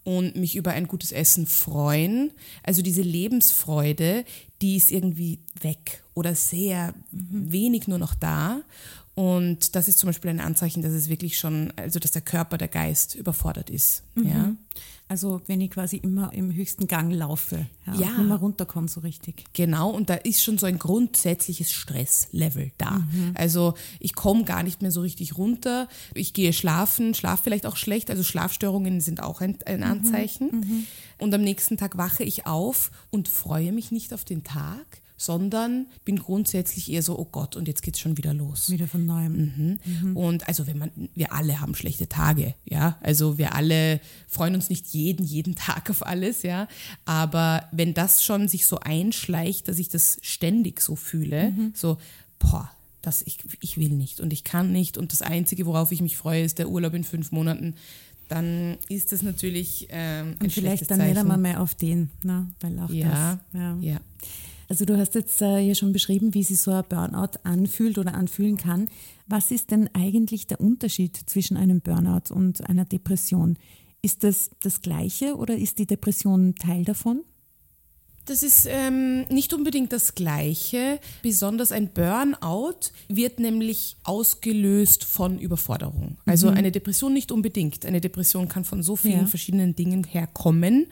und 0.03 0.35
mich 0.35 0.55
über 0.55 0.71
ein 0.71 0.87
gutes 0.87 1.11
Essen 1.11 1.47
freuen? 1.47 2.31
Also 2.63 2.81
diese 2.81 3.01
Lebensfreude, 3.01 4.23
die 4.61 4.77
ist 4.77 4.91
irgendwie 4.91 5.39
weg 5.61 6.03
oder 6.13 6.35
sehr 6.35 6.93
mhm. 7.11 7.51
wenig 7.51 7.87
nur 7.87 7.97
noch 7.97 8.13
da. 8.13 8.61
Und 9.19 9.75
das 9.75 9.89
ist 9.89 9.99
zum 9.99 10.07
Beispiel 10.07 10.29
ein 10.29 10.39
Anzeichen, 10.39 10.81
dass 10.81 10.93
es 10.93 11.09
wirklich 11.09 11.37
schon, 11.37 11.73
also 11.75 11.99
dass 11.99 12.11
der 12.11 12.21
Körper, 12.21 12.57
der 12.57 12.69
Geist 12.69 13.15
überfordert 13.15 13.69
ist. 13.69 14.03
Mhm. 14.15 14.27
Ja. 14.29 14.55
Also 15.09 15.41
wenn 15.45 15.59
ich 15.59 15.71
quasi 15.71 15.97
immer 15.97 16.31
im 16.31 16.53
höchsten 16.53 16.87
Gang 16.87 17.11
laufe, 17.11 17.67
ja, 17.85 17.95
ja. 17.95 18.15
immer 18.17 18.37
runterkomme 18.37 18.87
so 18.87 19.01
richtig. 19.01 19.43
Genau, 19.51 19.89
und 19.89 20.09
da 20.09 20.13
ist 20.13 20.41
schon 20.41 20.57
so 20.57 20.67
ein 20.67 20.79
grundsätzliches 20.79 21.69
Stresslevel 21.69 22.71
da. 22.77 22.91
Mhm. 22.91 23.33
Also 23.33 23.73
ich 23.99 24.15
komme 24.15 24.45
gar 24.45 24.63
nicht 24.63 24.81
mehr 24.81 24.91
so 24.91 25.01
richtig 25.01 25.37
runter. 25.37 25.89
Ich 26.13 26.31
gehe 26.31 26.53
schlafen, 26.53 27.13
schlafe 27.13 27.43
vielleicht 27.43 27.65
auch 27.65 27.75
schlecht. 27.75 28.09
Also 28.09 28.23
Schlafstörungen 28.23 29.01
sind 29.01 29.21
auch 29.21 29.41
ein, 29.41 29.57
ein 29.65 29.81
mhm. 29.81 29.83
Anzeichen. 29.83 30.49
Mhm. 30.51 30.85
Und 31.17 31.33
am 31.33 31.41
nächsten 31.41 31.75
Tag 31.75 31.97
wache 31.97 32.23
ich 32.23 32.45
auf 32.45 32.89
und 33.09 33.27
freue 33.27 33.73
mich 33.73 33.91
nicht 33.91 34.13
auf 34.13 34.23
den 34.23 34.45
Tag, 34.45 35.01
sondern 35.19 35.87
bin 36.05 36.17
grundsätzlich 36.17 36.89
eher 36.89 37.03
so, 37.03 37.19
oh 37.19 37.27
Gott, 37.29 37.57
und 37.57 37.67
jetzt 37.67 37.83
geht 37.83 37.95
es 37.95 37.99
schon 37.99 38.17
wieder 38.17 38.33
los. 38.33 38.69
Wieder 38.69 38.87
von 38.87 39.05
neuem. 39.05 39.33
Mhm. 39.33 39.79
Mhm. 39.83 40.17
Und 40.17 40.47
also 40.47 40.65
wenn 40.65 40.77
man, 40.77 40.91
wir 41.13 41.33
alle 41.33 41.59
haben 41.59 41.75
schlechte 41.75 42.07
Tage, 42.07 42.55
ja. 42.63 42.97
Also 43.01 43.37
wir 43.37 43.53
alle 43.53 43.99
freuen 44.29 44.55
uns 44.55 44.69
nicht 44.69 44.87
jeden, 44.87 45.25
jeden 45.25 45.55
Tag 45.55 45.89
auf 45.89 46.07
alles, 46.07 46.43
ja. 46.43 46.69
Aber 47.03 47.67
wenn 47.73 47.93
das 47.93 48.23
schon 48.23 48.47
sich 48.47 48.65
so 48.65 48.79
einschleicht, 48.79 49.67
dass 49.67 49.77
ich 49.77 49.89
das 49.89 50.19
ständig 50.21 50.79
so 50.79 50.95
fühle, 50.95 51.51
mhm. 51.51 51.73
so, 51.75 51.97
boah, 52.39 52.71
das, 53.01 53.21
ich, 53.23 53.39
ich 53.59 53.77
will 53.77 53.89
nicht 53.89 54.21
und 54.21 54.31
ich 54.31 54.45
kann 54.45 54.71
nicht 54.71 54.97
und 54.97 55.11
das 55.11 55.21
Einzige, 55.21 55.65
worauf 55.65 55.91
ich 55.91 56.01
mich 56.01 56.15
freue, 56.15 56.43
ist 56.43 56.59
der 56.59 56.69
Urlaub 56.69 56.93
in 56.93 57.03
fünf 57.03 57.33
Monaten 57.33 57.75
dann 58.29 58.77
ist 58.89 59.11
das 59.11 59.23
natürlich 59.23 59.87
ähm, 59.89 60.35
ein 60.39 60.45
Und 60.45 60.53
vielleicht 60.53 60.89
dann 60.91 60.99
nicht 60.99 61.17
einmal 61.17 61.39
mehr 61.39 61.59
auf 61.61 61.73
den, 61.73 62.11
ne? 62.23 62.47
weil 62.59 62.79
auch 62.79 62.91
ja, 62.91 63.39
das. 63.53 63.59
Ja. 63.59 63.77
ja. 63.81 63.99
Also 64.69 64.85
du 64.85 64.97
hast 64.97 65.15
jetzt 65.15 65.41
äh, 65.41 65.59
ja 65.59 65.73
schon 65.73 65.91
beschrieben, 65.91 66.35
wie 66.35 66.43
sich 66.43 66.61
so 66.61 66.71
ein 66.71 66.83
Burnout 66.87 67.39
anfühlt 67.43 67.97
oder 67.97 68.13
anfühlen 68.13 68.55
kann. 68.55 68.87
Was 69.27 69.49
ist 69.49 69.71
denn 69.71 69.89
eigentlich 69.93 70.45
der 70.45 70.61
Unterschied 70.61 71.17
zwischen 71.25 71.57
einem 71.57 71.81
Burnout 71.81 72.31
und 72.31 72.69
einer 72.69 72.85
Depression? 72.85 73.57
Ist 74.03 74.23
das 74.23 74.51
das 74.61 74.81
gleiche 74.81 75.35
oder 75.35 75.57
ist 75.57 75.79
die 75.79 75.87
Depression 75.87 76.53
Teil 76.55 76.85
davon? 76.85 77.23
Das 78.29 78.43
ist 78.43 78.67
ähm, 78.69 79.25
nicht 79.29 79.53
unbedingt 79.53 79.91
das 79.91 80.13
Gleiche. 80.13 80.99
Besonders 81.23 81.71
ein 81.71 81.89
Burnout 81.89 82.91
wird 83.07 83.39
nämlich 83.39 83.97
ausgelöst 84.03 85.03
von 85.03 85.39
Überforderung. 85.39 86.17
Also 86.27 86.51
mhm. 86.51 86.57
eine 86.57 86.71
Depression 86.71 87.11
nicht 87.11 87.31
unbedingt. 87.31 87.87
Eine 87.87 88.01
Depression 88.01 88.47
kann 88.47 88.65
von 88.65 88.83
so 88.83 88.95
vielen 88.95 89.21
ja. 89.21 89.25
verschiedenen 89.25 89.75
Dingen 89.75 90.03
herkommen. 90.03 90.85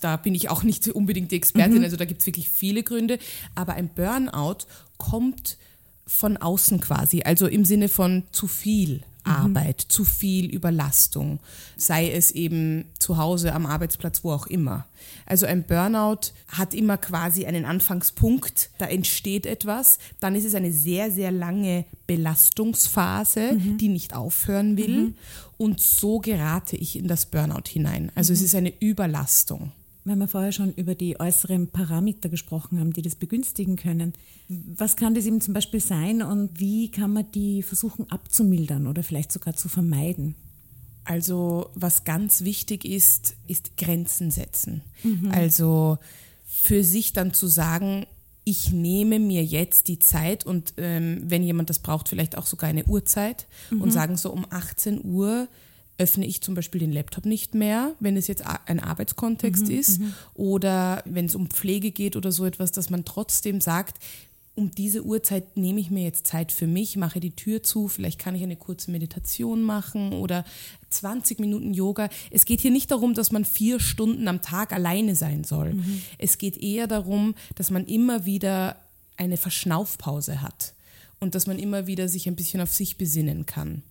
Da 0.00 0.16
bin 0.16 0.36
ich 0.36 0.50
auch 0.50 0.62
nicht 0.62 0.86
unbedingt 0.86 1.32
die 1.32 1.36
Expertin. 1.36 1.78
Mhm. 1.78 1.84
Also 1.84 1.96
da 1.96 2.04
gibt 2.04 2.20
es 2.20 2.26
wirklich 2.28 2.48
viele 2.48 2.84
Gründe. 2.84 3.18
Aber 3.56 3.74
ein 3.74 3.88
Burnout 3.88 4.58
kommt 4.96 5.58
von 6.06 6.36
außen 6.36 6.80
quasi, 6.80 7.22
also 7.22 7.48
im 7.48 7.64
Sinne 7.64 7.88
von 7.88 8.22
zu 8.30 8.46
viel 8.46 9.02
Arbeit, 9.24 9.84
mhm. 9.86 9.90
zu 9.90 10.04
viel 10.04 10.46
Überlastung, 10.46 11.40
sei 11.76 12.10
es 12.10 12.30
eben 12.30 12.86
zu 12.98 13.16
Hause, 13.16 13.54
am 13.54 13.66
Arbeitsplatz, 13.66 14.22
wo 14.22 14.32
auch 14.32 14.46
immer. 14.46 14.86
Also 15.26 15.46
ein 15.46 15.64
Burnout 15.64 16.32
hat 16.48 16.74
immer 16.74 16.96
quasi 16.96 17.46
einen 17.46 17.64
Anfangspunkt, 17.64 18.70
da 18.78 18.86
entsteht 18.86 19.46
etwas, 19.46 19.98
dann 20.20 20.34
ist 20.34 20.44
es 20.44 20.54
eine 20.54 20.72
sehr, 20.72 21.10
sehr 21.10 21.32
lange 21.32 21.84
Belastungsphase, 22.06 23.52
mhm. 23.52 23.78
die 23.78 23.88
nicht 23.88 24.14
aufhören 24.14 24.76
will 24.76 24.98
mhm. 24.98 25.14
und 25.56 25.80
so 25.80 26.20
gerate 26.20 26.76
ich 26.76 26.96
in 26.96 27.08
das 27.08 27.26
Burnout 27.26 27.68
hinein. 27.68 28.12
Also 28.14 28.32
es 28.32 28.40
mhm. 28.40 28.44
ist 28.46 28.54
eine 28.54 28.80
Überlastung 28.80 29.72
wenn 30.04 30.18
wir 30.18 30.28
vorher 30.28 30.52
schon 30.52 30.72
über 30.74 30.94
die 30.94 31.18
äußeren 31.18 31.68
Parameter 31.68 32.28
gesprochen 32.28 32.78
haben, 32.78 32.92
die 32.92 33.02
das 33.02 33.14
begünstigen 33.14 33.76
können, 33.76 34.12
was 34.48 34.96
kann 34.96 35.14
das 35.14 35.24
eben 35.24 35.40
zum 35.40 35.54
Beispiel 35.54 35.80
sein 35.80 36.22
und 36.22 36.60
wie 36.60 36.90
kann 36.90 37.12
man 37.12 37.30
die 37.32 37.62
versuchen 37.62 38.10
abzumildern 38.10 38.86
oder 38.86 39.02
vielleicht 39.02 39.32
sogar 39.32 39.54
zu 39.54 39.68
vermeiden? 39.68 40.34
Also 41.04 41.70
was 41.74 42.04
ganz 42.04 42.44
wichtig 42.44 42.84
ist, 42.84 43.36
ist 43.46 43.76
Grenzen 43.76 44.30
setzen. 44.30 44.82
Mhm. 45.02 45.30
Also 45.32 45.98
für 46.44 46.84
sich 46.84 47.12
dann 47.12 47.34
zu 47.34 47.46
sagen, 47.46 48.06
ich 48.44 48.72
nehme 48.72 49.18
mir 49.18 49.44
jetzt 49.44 49.88
die 49.88 49.98
Zeit 49.98 50.44
und 50.44 50.74
ähm, 50.76 51.22
wenn 51.24 51.42
jemand 51.42 51.70
das 51.70 51.78
braucht, 51.78 52.08
vielleicht 52.08 52.36
auch 52.36 52.46
sogar 52.46 52.68
eine 52.68 52.84
Uhrzeit 52.84 53.46
mhm. 53.70 53.82
und 53.82 53.90
sagen 53.90 54.16
so 54.16 54.30
um 54.30 54.46
18 54.50 55.02
Uhr 55.04 55.48
öffne 55.98 56.26
ich 56.26 56.40
zum 56.40 56.54
Beispiel 56.54 56.80
den 56.80 56.92
Laptop 56.92 57.24
nicht 57.24 57.54
mehr, 57.54 57.94
wenn 58.00 58.16
es 58.16 58.26
jetzt 58.26 58.44
ein 58.66 58.80
Arbeitskontext 58.80 59.68
mhm, 59.68 59.78
ist 59.78 60.00
mhm. 60.00 60.14
oder 60.34 61.02
wenn 61.04 61.26
es 61.26 61.34
um 61.34 61.48
Pflege 61.48 61.90
geht 61.90 62.16
oder 62.16 62.32
so 62.32 62.44
etwas, 62.44 62.72
dass 62.72 62.90
man 62.90 63.04
trotzdem 63.04 63.60
sagt, 63.60 63.98
um 64.56 64.70
diese 64.70 65.04
Uhrzeit 65.04 65.56
nehme 65.56 65.80
ich 65.80 65.90
mir 65.90 66.04
jetzt 66.04 66.28
Zeit 66.28 66.52
für 66.52 66.68
mich, 66.68 66.96
mache 66.96 67.18
die 67.18 67.34
Tür 67.34 67.62
zu, 67.62 67.88
vielleicht 67.88 68.20
kann 68.20 68.36
ich 68.36 68.42
eine 68.42 68.56
kurze 68.56 68.90
Meditation 68.90 69.62
machen 69.62 70.12
oder 70.12 70.44
20 70.90 71.40
Minuten 71.40 71.74
Yoga. 71.74 72.08
Es 72.30 72.44
geht 72.44 72.60
hier 72.60 72.70
nicht 72.70 72.90
darum, 72.90 73.14
dass 73.14 73.32
man 73.32 73.44
vier 73.44 73.80
Stunden 73.80 74.28
am 74.28 74.42
Tag 74.42 74.72
alleine 74.72 75.16
sein 75.16 75.42
soll. 75.42 75.74
Mhm. 75.74 76.02
Es 76.18 76.38
geht 76.38 76.56
eher 76.56 76.86
darum, 76.86 77.34
dass 77.56 77.70
man 77.70 77.84
immer 77.86 78.26
wieder 78.26 78.76
eine 79.16 79.36
Verschnaufpause 79.36 80.40
hat 80.40 80.74
und 81.18 81.34
dass 81.34 81.46
man 81.46 81.58
immer 81.58 81.88
wieder 81.88 82.08
sich 82.08 82.28
ein 82.28 82.36
bisschen 82.36 82.60
auf 82.60 82.72
sich 82.72 82.96
besinnen 82.96 83.46
kann 83.46 83.82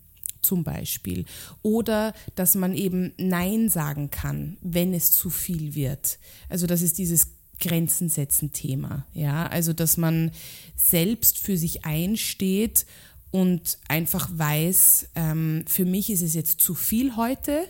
zum 0.44 0.64
Beispiel. 0.64 1.26
Oder 1.62 2.14
dass 2.36 2.56
man 2.56 2.76
eben 2.76 3.14
Nein 3.18 3.70
sagen 3.70 4.12
kann, 4.12 4.58
wenn 4.62 4.94
es 4.94 5.12
zu 5.12 5.30
viel 5.30 5.76
wird. 5.76 6.20
Also 6.50 6.68
das 6.68 6.82
ist 6.82 6.98
dieses 6.98 7.28
Grenzen 7.60 8.10
setzen 8.10 8.52
Thema. 8.52 9.06
Ja, 9.14 9.48
also 9.48 9.74
dass 9.74 9.98
man 9.98 10.32
selbst 10.76 11.40
für 11.40 11.58
sich 11.58 11.86
einsteht 11.86 12.86
und 13.32 13.80
einfach 13.88 14.30
weiß, 14.32 15.10
ähm, 15.16 15.66
für 15.68 15.86
mich 15.86 16.10
ist 16.10 16.22
es 16.22 16.34
jetzt 16.34 16.62
zu 16.62 16.76
viel 16.76 17.16
heute 17.16 17.66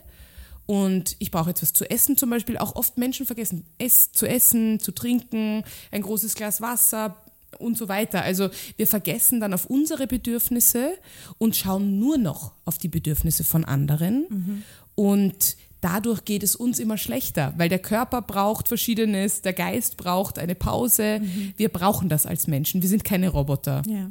und 0.65 1.15
ich 1.19 1.31
brauche 1.31 1.49
jetzt 1.49 1.61
was 1.61 1.73
zu 1.73 1.89
essen 1.89 2.17
zum 2.17 2.29
Beispiel. 2.29 2.57
Auch 2.57 2.75
oft 2.75 2.97
Menschen 2.97 3.25
vergessen, 3.25 3.65
es 3.77 4.11
zu 4.11 4.25
essen, 4.25 4.79
zu 4.79 4.91
trinken, 4.91 5.63
ein 5.91 6.01
großes 6.01 6.35
Glas 6.35 6.61
Wasser, 6.61 7.22
und 7.59 7.77
so 7.77 7.87
weiter. 7.87 8.23
Also 8.23 8.49
wir 8.77 8.87
vergessen 8.87 9.39
dann 9.39 9.53
auf 9.53 9.65
unsere 9.65 10.07
Bedürfnisse 10.07 10.93
und 11.37 11.55
schauen 11.55 11.99
nur 11.99 12.17
noch 12.17 12.53
auf 12.65 12.77
die 12.77 12.87
Bedürfnisse 12.87 13.43
von 13.43 13.65
anderen. 13.65 14.25
Mhm. 14.29 14.63
Und 14.95 15.57
dadurch 15.81 16.25
geht 16.25 16.43
es 16.43 16.55
uns 16.55 16.79
immer 16.79 16.97
schlechter, 16.97 17.53
weil 17.57 17.69
der 17.69 17.79
Körper 17.79 18.21
braucht 18.21 18.67
Verschiedenes, 18.67 19.41
der 19.41 19.53
Geist 19.53 19.97
braucht 19.97 20.39
eine 20.39 20.55
Pause. 20.55 21.19
Mhm. 21.21 21.53
Wir 21.57 21.69
brauchen 21.69 22.09
das 22.09 22.25
als 22.25 22.47
Menschen. 22.47 22.81
Wir 22.81 22.89
sind 22.89 23.03
keine 23.03 23.29
Roboter. 23.29 23.81
Ja. 23.87 24.09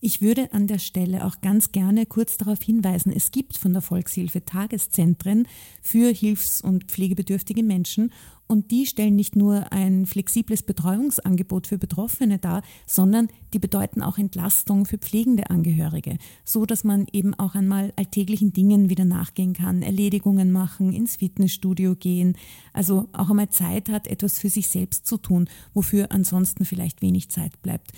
Ich 0.00 0.20
würde 0.20 0.52
an 0.52 0.66
der 0.66 0.78
Stelle 0.78 1.24
auch 1.24 1.40
ganz 1.40 1.72
gerne 1.72 2.06
kurz 2.06 2.36
darauf 2.36 2.62
hinweisen, 2.62 3.12
es 3.12 3.30
gibt 3.30 3.56
von 3.56 3.72
der 3.72 3.82
Volkshilfe 3.82 4.44
Tageszentren 4.44 5.48
für 5.80 6.12
hilfs- 6.12 6.60
und 6.60 6.84
pflegebedürftige 6.84 7.62
Menschen 7.62 8.12
und 8.46 8.70
die 8.70 8.86
stellen 8.86 9.16
nicht 9.16 9.36
nur 9.36 9.72
ein 9.72 10.06
flexibles 10.06 10.62
Betreuungsangebot 10.62 11.66
für 11.66 11.78
Betroffene 11.78 12.38
dar, 12.38 12.62
sondern 12.86 13.28
die 13.52 13.58
bedeuten 13.58 14.02
auch 14.02 14.18
Entlastung 14.18 14.86
für 14.86 14.98
pflegende 14.98 15.50
Angehörige, 15.50 16.18
so 16.44 16.66
dass 16.66 16.84
man 16.84 17.06
eben 17.12 17.34
auch 17.34 17.54
einmal 17.54 17.92
alltäglichen 17.96 18.52
Dingen 18.52 18.88
wieder 18.88 19.04
nachgehen 19.04 19.52
kann, 19.52 19.82
Erledigungen 19.82 20.52
machen, 20.52 20.92
ins 20.92 21.16
Fitnessstudio 21.16 21.96
gehen, 21.96 22.36
also 22.72 23.08
auch 23.12 23.30
einmal 23.30 23.50
Zeit 23.50 23.88
hat, 23.88 24.06
etwas 24.06 24.38
für 24.38 24.50
sich 24.50 24.68
selbst 24.68 25.06
zu 25.06 25.16
tun, 25.18 25.48
wofür 25.74 26.12
ansonsten 26.12 26.64
vielleicht 26.64 27.02
wenig 27.02 27.30
Zeit 27.30 27.60
bleibt. 27.62 27.92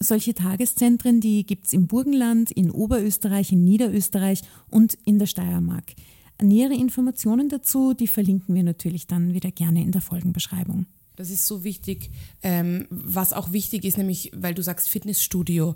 Solche 0.00 0.34
Tageszentren, 0.34 1.20
die 1.20 1.46
gibt 1.46 1.66
es 1.66 1.72
im 1.72 1.86
Burgenland, 1.86 2.50
in 2.50 2.72
Oberösterreich, 2.72 3.52
in 3.52 3.62
Niederösterreich 3.62 4.42
und 4.68 4.98
in 5.04 5.20
der 5.20 5.26
Steiermark. 5.26 5.94
Nähere 6.40 6.74
Informationen 6.74 7.48
dazu, 7.48 7.94
die 7.94 8.06
verlinken 8.08 8.54
wir 8.54 8.62
natürlich 8.62 9.06
dann 9.06 9.32
wieder 9.34 9.50
gerne 9.50 9.82
in 9.82 9.92
der 9.92 10.00
Folgenbeschreibung. 10.00 10.86
Das 11.16 11.30
ist 11.30 11.46
so 11.46 11.62
wichtig. 11.62 12.10
Ähm, 12.42 12.86
was 12.90 13.32
auch 13.32 13.52
wichtig 13.52 13.84
ist, 13.84 13.98
nämlich, 13.98 14.30
weil 14.34 14.54
du 14.54 14.62
sagst 14.62 14.88
Fitnessstudio. 14.88 15.74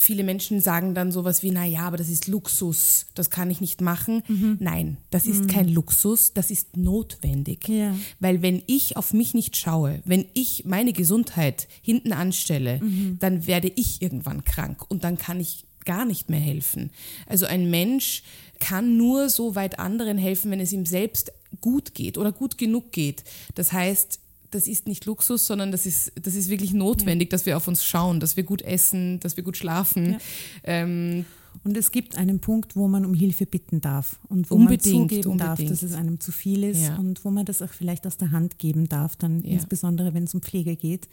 viele 0.00 0.22
Menschen 0.22 0.60
sagen 0.60 0.94
dann 0.94 1.10
sowas 1.10 1.42
wie, 1.42 1.50
na 1.50 1.64
ja, 1.64 1.80
aber 1.80 1.96
das 1.96 2.08
ist 2.08 2.28
Luxus, 2.28 3.06
das 3.14 3.30
kann 3.30 3.50
ich 3.50 3.60
nicht 3.60 3.80
machen. 3.80 4.22
Mhm. 4.28 4.56
Nein, 4.60 4.96
das 5.10 5.26
ist 5.26 5.48
kein 5.48 5.68
Luxus, 5.68 6.32
das 6.34 6.52
ist 6.52 6.76
notwendig. 6.76 7.66
Ja. 7.68 7.96
Weil 8.20 8.40
wenn 8.40 8.62
ich 8.68 8.96
auf 8.96 9.12
mich 9.12 9.34
nicht 9.34 9.56
schaue, 9.56 10.00
wenn 10.04 10.26
ich 10.34 10.64
meine 10.64 10.92
Gesundheit 10.92 11.66
hinten 11.82 12.12
anstelle, 12.12 12.78
Mhm. 12.80 13.18
dann 13.18 13.46
werde 13.48 13.72
ich 13.74 14.00
irgendwann 14.00 14.44
krank 14.44 14.84
und 14.88 15.02
dann 15.02 15.18
kann 15.18 15.40
ich 15.40 15.64
gar 15.84 16.04
nicht 16.04 16.28
mehr 16.30 16.38
helfen. 16.40 16.90
Also 17.26 17.46
ein 17.46 17.68
Mensch 17.70 18.22
kann 18.60 18.96
nur 18.96 19.28
so 19.28 19.54
weit 19.54 19.78
anderen 19.78 20.18
helfen, 20.18 20.50
wenn 20.50 20.60
es 20.60 20.72
ihm 20.72 20.86
selbst 20.86 21.32
gut 21.60 21.94
geht 21.94 22.18
oder 22.18 22.32
gut 22.32 22.58
genug 22.58 22.92
geht. 22.92 23.24
Das 23.54 23.72
heißt, 23.72 24.20
das 24.50 24.66
ist 24.66 24.86
nicht 24.86 25.04
Luxus, 25.04 25.46
sondern 25.46 25.72
das 25.72 25.86
ist, 25.86 26.12
das 26.20 26.34
ist 26.34 26.48
wirklich 26.48 26.72
notwendig, 26.72 27.30
dass 27.30 27.46
wir 27.46 27.56
auf 27.56 27.68
uns 27.68 27.84
schauen, 27.84 28.20
dass 28.20 28.36
wir 28.36 28.44
gut 28.44 28.62
essen, 28.62 29.20
dass 29.20 29.36
wir 29.36 29.44
gut 29.44 29.56
schlafen. 29.56 30.12
Ja. 30.12 30.18
Ähm, 30.64 31.26
Und 31.64 31.76
es 31.76 31.90
gibt 31.90 32.16
einen 32.16 32.40
Punkt, 32.40 32.76
wo 32.76 32.88
man 32.88 33.04
um 33.04 33.14
Hilfe 33.14 33.46
bitten 33.46 33.80
darf 33.80 34.18
und 34.28 34.50
wo 34.50 34.54
Unbedingt, 34.56 34.84
man 34.96 35.08
zugeben 35.08 35.38
darf, 35.38 35.50
unbedingt. 35.58 35.70
dass 35.70 35.82
es 35.82 35.94
einem 35.94 36.20
zu 36.20 36.32
viel 36.32 36.64
ist 36.64 36.82
Ja. 36.82 36.96
und 36.96 37.24
wo 37.24 37.30
man 37.30 37.44
das 37.46 37.62
auch 37.62 37.70
vielleicht 37.72 38.06
aus 38.06 38.16
der 38.16 38.30
Hand 38.30 38.58
geben 38.58 38.88
darf, 38.88 39.16
dann 39.16 39.42
Ja. 39.42 39.52
insbesondere 39.52 40.14
wenn 40.14 40.24
es 40.24 40.34
um 40.34 40.40
Pflege 40.42 40.76
geht, 40.76 41.08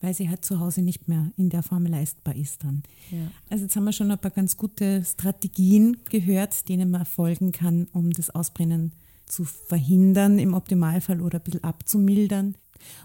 weil 0.00 0.14
sie 0.14 0.28
halt 0.28 0.44
zu 0.44 0.60
Hause 0.60 0.82
nicht 0.82 1.08
mehr 1.08 1.32
in 1.36 1.50
der 1.50 1.62
Form 1.62 1.86
leistbar 1.86 2.34
ist 2.36 2.64
dann. 2.64 2.82
Ja. 3.10 3.18
Also 3.50 3.64
jetzt 3.64 3.76
haben 3.76 3.84
wir 3.84 3.92
schon 3.92 4.10
ein 4.10 4.18
paar 4.18 4.30
ganz 4.30 4.56
gute 4.56 5.04
Strategien 5.04 5.96
gehört, 6.10 6.68
denen 6.68 6.90
man 6.90 7.04
folgen 7.06 7.52
kann, 7.52 7.88
um 7.92 8.10
das 8.10 8.30
Ausbrennen 8.30 8.92
zu 9.26 9.44
verhindern 9.44 10.38
im 10.38 10.54
Optimalfall 10.54 11.20
oder 11.20 11.38
ein 11.38 11.44
bisschen 11.44 11.62
abzumildern. 11.64 12.54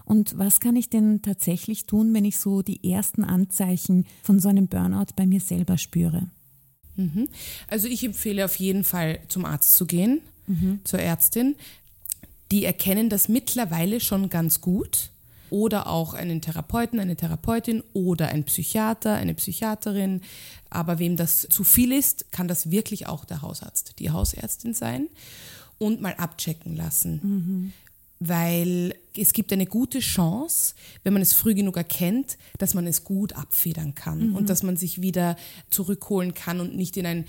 Und 0.04 0.38
was 0.38 0.58
kann 0.60 0.74
ich 0.76 0.88
denn 0.88 1.20
tatsächlich 1.22 1.84
tun, 1.84 2.14
wenn 2.14 2.24
ich 2.24 2.38
so 2.38 2.62
die 2.62 2.90
ersten 2.90 3.24
Anzeichen 3.24 4.06
von 4.22 4.38
so 4.38 4.48
einem 4.48 4.68
Burnout 4.68 5.12
bei 5.16 5.26
mir 5.26 5.40
selber 5.40 5.76
spüre? 5.78 6.28
Mhm. 6.96 7.28
Also 7.68 7.86
ich 7.88 8.04
empfehle 8.04 8.44
auf 8.44 8.56
jeden 8.56 8.84
Fall 8.84 9.20
zum 9.28 9.44
Arzt 9.44 9.76
zu 9.76 9.86
gehen, 9.86 10.20
zur 10.84 10.98
Ärztin. 11.00 11.56
Die 12.50 12.64
erkennen 12.64 13.08
das 13.08 13.28
mittlerweile 13.28 14.00
schon 14.00 14.30
ganz 14.30 14.60
gut. 14.60 15.10
Oder 15.48 15.86
auch 15.86 16.14
einen 16.14 16.40
Therapeuten, 16.40 16.98
eine 16.98 17.14
Therapeutin 17.14 17.84
oder 17.92 18.28
ein 18.30 18.42
Psychiater, 18.44 19.14
eine 19.14 19.32
Psychiaterin. 19.34 20.22
Aber 20.70 20.98
wem 20.98 21.16
das 21.16 21.46
zu 21.48 21.62
viel 21.62 21.92
ist, 21.92 22.32
kann 22.32 22.48
das 22.48 22.72
wirklich 22.72 23.06
auch 23.06 23.24
der 23.24 23.42
Hausarzt, 23.42 24.00
die 24.00 24.10
Hausärztin 24.10 24.74
sein 24.74 25.06
und 25.78 26.00
mal 26.00 26.14
abchecken 26.14 26.74
lassen. 26.74 27.72
Weil 28.18 28.94
es 29.16 29.32
gibt 29.32 29.52
eine 29.52 29.66
gute 29.66 30.00
Chance, 30.00 30.74
wenn 31.04 31.12
man 31.12 31.22
es 31.22 31.32
früh 31.32 31.54
genug 31.54 31.76
erkennt, 31.76 32.38
dass 32.58 32.74
man 32.74 32.86
es 32.86 33.04
gut 33.04 33.34
abfedern 33.34 33.94
kann 33.94 34.34
und 34.34 34.48
dass 34.48 34.62
man 34.62 34.76
sich 34.76 35.02
wieder 35.02 35.36
zurückholen 35.70 36.34
kann 36.34 36.60
und 36.60 36.76
nicht 36.76 36.96
in 36.96 37.06
ein 37.06 37.26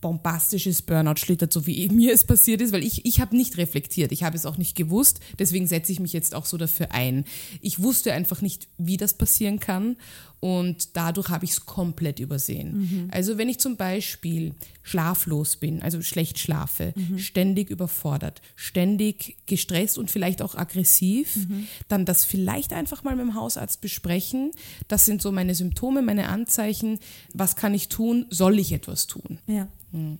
bombastisches 0.00 0.82
Burnout 0.82 1.16
schlittert, 1.16 1.52
so 1.52 1.66
wie 1.66 1.88
mir 1.92 2.12
es 2.12 2.24
passiert 2.24 2.60
ist, 2.60 2.72
weil 2.72 2.84
ich, 2.84 3.04
ich 3.06 3.20
habe 3.20 3.36
nicht 3.36 3.56
reflektiert, 3.56 4.12
ich 4.12 4.22
habe 4.22 4.36
es 4.36 4.46
auch 4.46 4.56
nicht 4.56 4.76
gewusst, 4.76 5.20
deswegen 5.38 5.66
setze 5.66 5.92
ich 5.92 6.00
mich 6.00 6.12
jetzt 6.12 6.34
auch 6.34 6.46
so 6.46 6.56
dafür 6.56 6.92
ein. 6.92 7.24
Ich 7.60 7.82
wusste 7.82 8.12
einfach 8.12 8.42
nicht, 8.42 8.68
wie 8.78 8.96
das 8.96 9.14
passieren 9.14 9.58
kann 9.58 9.96
und 10.40 10.96
dadurch 10.96 11.30
habe 11.30 11.44
ich 11.44 11.52
es 11.52 11.66
komplett 11.66 12.20
übersehen. 12.20 13.08
Also 13.10 13.38
wenn 13.38 13.48
ich 13.48 13.58
zum 13.58 13.76
Beispiel 13.76 14.54
schlaflos 14.82 15.56
bin, 15.56 15.82
also 15.82 16.02
schlecht 16.02 16.38
schlafe, 16.38 16.92
ständig 17.16 17.70
überfordert, 17.70 18.42
ständig 18.54 19.38
gestresst 19.46 19.98
und 19.98 20.10
vielleicht 20.10 20.42
auch 20.42 20.54
aggressiv, 20.54 21.46
dann 21.88 22.04
das 22.04 22.24
vielleicht 22.24 22.72
einfach 22.72 23.02
mal 23.02 23.16
mit 23.16 23.24
dem 23.24 23.34
Hausarzt 23.34 23.80
besprechen. 23.80 24.52
Das 24.88 25.04
sind 25.04 25.22
so 25.22 25.32
meine 25.32 25.54
Symptome, 25.54 26.02
meine 26.02 26.28
Anzeichen. 26.28 26.98
Was 27.32 27.56
kann 27.56 27.74
ich 27.74 27.88
tun? 27.88 28.26
Soll 28.30 28.58
ich 28.58 28.72
etwas 28.72 29.06
tun? 29.06 29.38
Ja. 29.46 29.68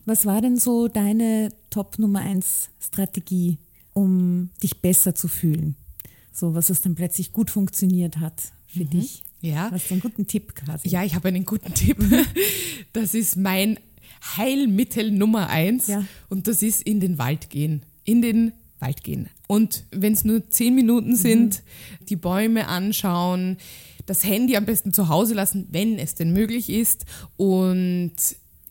Was 0.06 0.24
war 0.24 0.40
denn 0.40 0.56
so 0.58 0.88
deine 0.88 1.50
Top 1.70 1.98
Nummer 1.98 2.20
1 2.20 2.70
Strategie, 2.80 3.58
um 3.92 4.50
dich 4.62 4.80
besser 4.80 5.14
zu 5.14 5.28
fühlen? 5.28 5.76
So, 6.32 6.54
was 6.54 6.70
es 6.70 6.80
dann 6.80 6.94
plötzlich 6.94 7.32
gut 7.32 7.50
funktioniert 7.50 8.18
hat 8.18 8.40
für 8.66 8.84
dich? 8.84 9.22
Ja. 9.40 9.70
Hast 9.70 9.90
du 9.90 9.94
einen 9.94 10.00
guten 10.00 10.26
Tipp 10.26 10.54
quasi? 10.54 10.88
Ja, 10.88 11.04
ich 11.04 11.14
habe 11.14 11.28
einen 11.28 11.44
guten 11.44 11.72
Tipp. 11.74 11.98
Das 12.92 13.12
ist 13.12 13.36
mein 13.36 13.78
Heilmittel 14.38 15.10
Nummer 15.10 15.50
eins. 15.50 15.88
Ja. 15.88 16.02
Und 16.30 16.48
das 16.48 16.62
ist 16.62 16.82
in 16.82 16.98
den 16.98 17.18
Wald 17.18 17.50
gehen. 17.50 17.82
In 18.04 18.22
den 18.22 18.52
Wald 18.78 19.04
gehen. 19.04 19.28
Und 19.46 19.84
wenn 19.90 20.14
es 20.14 20.24
nur 20.24 20.48
zehn 20.48 20.74
Minuten 20.74 21.14
sind, 21.14 21.62
die 22.08 22.16
Bäume 22.16 22.68
anschauen, 22.68 23.58
das 24.06 24.24
Handy 24.24 24.56
am 24.56 24.64
besten 24.64 24.92
zu 24.92 25.08
Hause 25.08 25.34
lassen, 25.34 25.66
wenn 25.70 25.98
es 25.98 26.14
denn 26.14 26.32
möglich 26.32 26.70
ist. 26.70 27.04
Und 27.36 28.14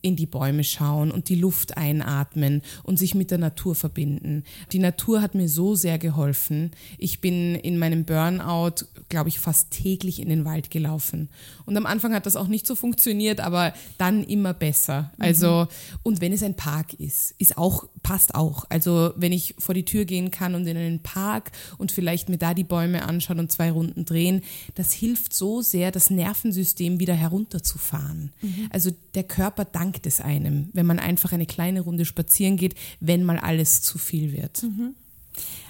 in 0.06 0.16
die 0.16 0.28
Bäume 0.28 0.64
schauen 0.64 1.10
und 1.10 1.30
die 1.30 1.36
Luft 1.36 1.78
einatmen 1.78 2.62
und 2.84 3.00
sich 3.00 3.16
mit 3.16 3.32
der 3.32 3.40
Natur 3.40 3.74
verbinden. 3.74 4.44
Die 4.72 4.78
Natur 4.78 5.20
hat 5.20 5.34
mir 5.34 5.50
so 5.50 5.74
sehr 5.74 5.98
geholfen. 5.98 6.70
Ich 7.00 7.22
bin 7.22 7.56
in 7.56 7.80
meinem 7.80 8.06
Burnout, 8.06 8.86
glaube 9.10 9.30
ich, 9.30 9.40
fast 9.40 9.72
täglich 9.72 10.22
in 10.22 10.30
den 10.30 10.46
Wald 10.46 10.70
gelaufen. 10.70 11.30
Und 11.66 11.76
am 11.76 11.88
Anfang 11.88 12.14
hat 12.14 12.28
das 12.28 12.36
auch 12.36 12.48
nicht 12.48 12.68
so 12.68 12.76
funktioniert, 12.76 13.40
aber 13.40 13.74
dann 13.98 14.24
immer 14.24 14.54
besser. 14.54 15.12
Also, 15.18 15.68
und 16.04 16.22
wenn 16.22 16.34
es 16.34 16.44
ein 16.44 16.56
Park 16.56 16.94
ist, 16.94 17.34
ist 17.40 17.58
auch, 17.58 17.88
passt 18.04 18.36
auch. 18.36 18.66
Also, 18.70 19.12
wenn 19.16 19.32
ich 19.32 19.56
vor 19.58 19.74
die 19.74 19.86
Tür 19.86 20.06
gehen 20.06 20.30
kann 20.30 20.54
und 20.54 20.68
in 20.68 20.78
einen 20.78 21.02
Park 21.02 21.52
und 21.80 21.92
vielleicht 21.92 22.30
mir 22.30 22.38
da 22.38 22.54
die 22.54 22.64
Bäume 22.64 23.08
anschauen 23.08 23.40
und 23.40 23.52
zwei 23.52 23.72
Runden 23.72 24.06
drehen, 24.06 24.44
das 24.76 24.92
hilft 24.92 25.34
so 25.34 25.64
sehr, 25.64 25.90
das 25.92 26.12
Nervensystem 26.12 27.00
wieder 27.00 27.16
herunterzufahren. 27.16 28.32
Also, 28.70 28.92
der 29.16 29.24
Körper 29.24 29.66
dankt 29.66 29.95
es 30.04 30.22
einem, 30.22 30.70
wenn 30.74 30.86
man 30.86 31.00
einfach 31.00 31.32
eine 31.32 31.46
kleine 31.46 31.82
Runde 31.82 32.06
spazieren 32.06 32.58
geht, 32.58 32.76
wenn 33.00 33.24
mal 33.24 33.38
alles 33.38 33.82
zu 33.82 33.98
viel 33.98 34.34
wird. 34.34 34.64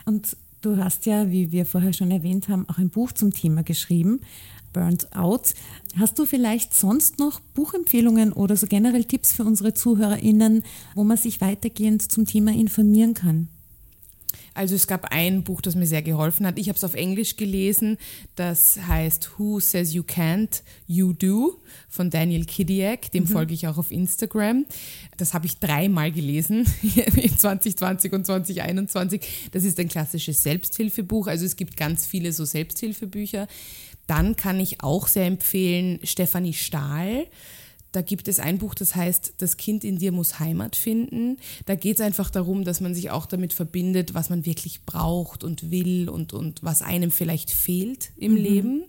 Und 0.06 0.38
du 0.62 0.78
hast 0.78 1.06
ja, 1.06 1.30
wie 1.32 1.52
wir 1.52 1.66
vorher 1.66 1.94
schon 1.94 2.12
erwähnt 2.12 2.50
haben, 2.50 2.68
auch 2.70 2.78
ein 2.78 2.90
Buch 2.90 3.12
zum 3.12 3.32
Thema 3.32 3.64
geschrieben, 3.64 4.22
Burnt 4.74 5.16
Out. 5.16 5.54
Hast 5.98 6.20
du 6.20 6.26
vielleicht 6.26 6.74
sonst 6.74 7.18
noch 7.18 7.40
Buchempfehlungen 7.40 8.34
oder 8.34 8.58
so 8.58 8.68
generell 8.68 9.06
Tipps 9.06 9.32
für 9.32 9.46
unsere 9.46 9.74
ZuhörerInnen, 9.74 10.64
wo 10.96 11.04
man 11.06 11.18
sich 11.18 11.40
weitergehend 11.40 12.12
zum 12.12 12.26
Thema 12.26 12.52
informieren 12.52 13.14
kann? 13.14 13.48
Also 14.56 14.74
es 14.74 14.88
gab 14.88 15.12
ein 15.12 15.44
Buch, 15.44 15.60
das 15.60 15.76
mir 15.76 15.86
sehr 15.86 16.02
geholfen 16.02 16.48
hat. 16.48 16.58
Ich 16.58 16.70
habe 16.70 16.78
es 16.78 16.84
auf 16.86 16.94
Englisch 16.94 17.36
gelesen. 17.36 17.98
Das 18.36 18.80
heißt 18.88 19.32
Who 19.38 19.60
Says 19.60 19.94
You 19.94 20.04
Can't, 20.04 20.64
You 20.88 21.12
Do 21.12 21.60
von 21.90 22.10
Daniel 22.10 22.46
Kidiak. 22.46 23.12
Dem 23.12 23.28
folge 23.28 23.54
ich 23.54 23.68
auch 23.68 23.78
auf 23.78 23.92
Instagram. 23.92 24.66
Das 25.18 25.34
habe 25.34 25.46
ich 25.46 25.58
dreimal 25.58 26.12
gelesen 26.12 26.66
in 27.16 27.38
2020 27.38 28.14
und 28.14 28.26
2021. 28.26 29.50
Das 29.52 29.66
ist 29.66 29.78
ein 29.78 29.90
klassisches 29.90 30.42
Selbsthilfebuch. 30.42 31.28
Also 31.28 31.46
es 31.46 31.58
gibt 31.58 31.76
ganz 31.76 32.06
viele 32.06 32.32
so 32.32 32.46
Selbsthilfebücher. 32.46 33.48
Dann 34.08 34.38
kann 34.38 34.62
ich 34.62 34.82
auch 34.82 35.08
sehr 35.08 35.26
empfehlen 35.26 36.00
Stefanie 36.04 36.54
Stahl. 36.54 37.28
Da 37.96 38.02
gibt 38.02 38.28
es 38.28 38.40
ein 38.40 38.58
Buch, 38.58 38.76
das 38.76 38.94
heißt, 38.94 39.36
das 39.38 39.56
Kind 39.56 39.86
in 39.86 39.98
dir 39.98 40.12
muss 40.12 40.40
Heimat 40.40 40.76
finden. 40.76 41.38
Da 41.66 41.76
geht 41.76 41.96
es 41.96 42.02
einfach 42.02 42.30
darum, 42.30 42.66
dass 42.66 42.82
man 42.82 42.94
sich 42.94 43.10
auch 43.10 43.26
damit 43.26 43.54
verbindet, 43.54 44.14
was 44.14 44.30
man 44.30 44.46
wirklich 44.46 44.84
braucht 44.86 45.46
und 45.46 45.72
will 45.72 46.10
und, 46.10 46.34
und 46.34 46.62
was 46.62 46.82
einem 46.82 47.10
vielleicht 47.10 47.52
fehlt 47.52 48.12
im 48.18 48.36
Leben. 48.36 48.84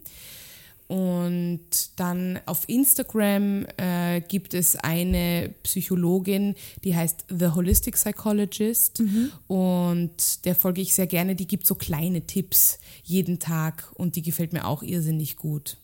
Und 0.89 1.61
dann 1.97 2.41
auf 2.47 2.69
Instagram 2.69 3.67
äh, 3.77 4.23
gibt 4.23 4.55
es 4.55 4.75
eine 4.75 5.55
Psychologin, 5.63 6.57
die 6.83 6.97
heißt 6.97 7.27
The 7.29 7.51
Holistic 7.55 7.95
Psychologist. 7.95 9.01
Und 9.47 10.45
der 10.45 10.57
folge 10.57 10.81
ich 10.81 10.95
sehr 10.95 11.07
gerne. 11.07 11.37
Die 11.37 11.47
gibt 11.47 11.67
so 11.67 11.77
kleine 11.77 12.23
Tipps 12.23 12.81
jeden 13.05 13.39
Tag 13.39 13.89
und 13.95 14.17
die 14.17 14.23
gefällt 14.23 14.53
mir 14.53 14.67
auch 14.67 14.83
irrsinnig 14.83 15.37
gut. 15.37 15.77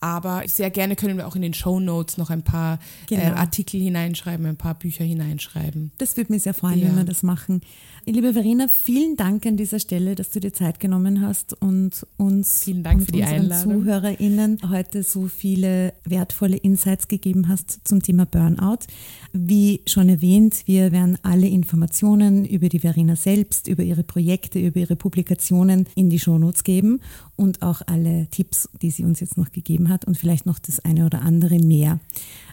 Aber 0.00 0.42
sehr 0.46 0.70
gerne 0.70 0.94
können 0.96 1.16
wir 1.16 1.26
auch 1.26 1.36
in 1.36 1.42
den 1.42 1.54
Show 1.54 1.80
Notes 1.80 2.18
noch 2.18 2.30
ein 2.30 2.42
paar 2.42 2.78
Genau. 3.08 3.22
äh, 3.22 3.26
Artikel 3.26 3.80
hineinschreiben, 3.80 4.44
ein 4.46 4.56
paar 4.56 4.74
Bücher 4.74 5.04
hineinschreiben. 5.04 5.90
Das 5.98 6.16
würde 6.16 6.32
mich 6.32 6.42
sehr 6.42 6.54
freuen, 6.54 6.80
Ja. 6.80 6.88
wenn 6.88 6.96
wir 6.96 7.04
das 7.04 7.22
machen. 7.22 7.60
Liebe 8.08 8.34
Verena, 8.34 8.68
vielen 8.68 9.16
Dank 9.16 9.46
an 9.46 9.56
dieser 9.56 9.80
Stelle, 9.80 10.14
dass 10.14 10.30
du 10.30 10.38
dir 10.38 10.52
Zeit 10.52 10.78
genommen 10.78 11.22
hast 11.22 11.60
und 11.60 12.06
uns 12.18 12.62
Vielen 12.62 12.84
Dank 12.84 13.00
und 13.00 13.06
für 13.06 13.12
die 13.12 13.20
unseren 13.22 13.34
Einladung. 13.40 13.72
ZuhörerInnen 13.82 14.58
heute 14.70 15.02
so 15.02 15.26
viele 15.26 15.92
wertvolle 16.04 16.56
Insights 16.56 17.08
gegeben 17.08 17.48
hast 17.48 17.80
zum 17.88 18.02
Thema 18.02 18.24
Burnout. 18.26 18.86
Wie 19.32 19.80
schon 19.86 20.08
erwähnt, 20.08 20.62
wir 20.66 20.92
werden 20.92 21.18
alle 21.22 21.48
Informationen 21.48 22.44
über 22.44 22.68
die 22.68 22.78
Verena 22.78 23.16
selbst, 23.16 23.66
über 23.66 23.82
ihre 23.82 24.04
Projekte, 24.04 24.60
über 24.60 24.78
ihre 24.78 24.94
Publikationen 24.96 25.86
in 25.96 26.08
die 26.10 26.20
Shownotes 26.20 26.62
geben 26.62 27.00
und 27.36 27.62
auch 27.62 27.82
alle 27.86 28.28
Tipps, 28.30 28.68
die 28.82 28.90
sie 28.90 29.04
uns 29.04 29.20
jetzt 29.20 29.36
noch 29.36 29.52
gegeben 29.52 29.88
hat 29.88 30.04
und 30.04 30.16
vielleicht 30.16 30.46
noch 30.46 30.58
das 30.58 30.80
eine 30.80 31.06
oder 31.06 31.22
andere 31.22 31.58
mehr. 31.58 32.00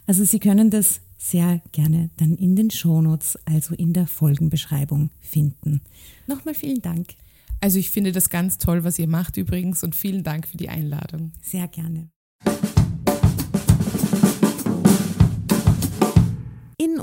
Also 0.06 0.24
Sie 0.24 0.39
können 0.39 0.69
das 0.69 1.00
sehr 1.17 1.62
gerne 1.72 2.10
dann 2.17 2.36
in 2.36 2.56
den 2.56 2.69
Shownotes, 2.69 3.39
also 3.46 3.74
in 3.76 3.93
der 3.93 4.08
Folgenbeschreibung 4.08 5.10
finden. 5.22 5.82
Nochmal 6.28 6.54
vielen 6.54 6.82
Dank. 6.82 7.15
Also 7.62 7.80
ich 7.80 7.89
finde 7.89 8.12
das 8.12 8.30
ganz 8.30 8.58
toll, 8.58 8.84
was 8.84 9.00
ihr 9.00 9.08
macht 9.08 9.38
übrigens 9.38 9.84
und 9.84 9.96
vielen 9.96 10.24
Dank 10.24 10.48
für 10.48 10.58
die 10.58 10.67
Einladung. 10.67 11.32
Sehr 11.41 11.69
gerne. 11.69 12.10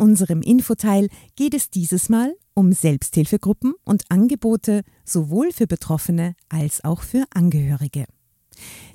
unserem 0.01 0.43
Infoteil 0.43 1.09
geht 1.37 1.55
es 1.55 1.71
dieses 1.71 2.09
Mal 2.09 2.35
um 2.61 2.73
Selbsthilfegruppen 2.73 3.73
und 3.85 4.03
Angebote 4.11 4.83
sowohl 5.07 5.51
für 5.51 5.67
Betroffene 5.67 6.35
als 6.51 6.85
auch 6.85 7.01
für 7.01 7.25
Angehörige. 7.33 8.05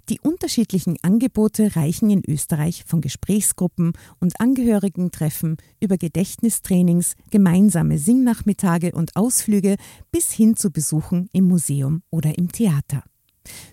Die 0.08 0.20
unterschiedlichen 0.20 0.98
Angebote 1.02 1.76
reichen 1.76 2.12
in 2.12 2.22
Österreich 2.28 2.84
von 2.86 3.02
Gesprächsgruppen 3.02 3.94
und 4.20 4.40
Angehörigentreffen 4.40 5.58
über 5.80 5.98
Gedächtnistrainings, 5.98 7.16
gemeinsame 7.32 7.98
Singnachmittage 7.98 8.92
und 8.92 9.16
Ausflüge 9.16 9.78
bis 10.12 10.32
hin 10.32 10.56
zu 10.56 10.70
Besuchen 10.70 11.28
im 11.34 11.48
Museum 11.48 12.04
oder 12.12 12.38
im 12.38 12.52
Theater. 12.52 13.04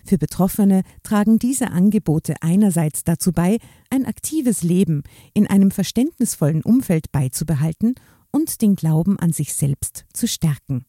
Für 0.03 0.17
Betroffene 0.17 0.81
tragen 1.03 1.37
diese 1.37 1.69
Angebote 1.69 2.33
einerseits 2.41 3.03
dazu 3.03 3.31
bei, 3.31 3.59
ein 3.91 4.07
aktives 4.07 4.63
Leben 4.63 5.03
in 5.35 5.45
einem 5.45 5.69
verständnisvollen 5.69 6.63
Umfeld 6.63 7.11
beizubehalten 7.11 7.93
und 8.33 8.61
den 8.61 8.75
Glauben 8.75 9.17
an 9.19 9.31
sich 9.31 9.53
selbst 9.53 10.05
zu 10.11 10.27
stärken. 10.27 10.85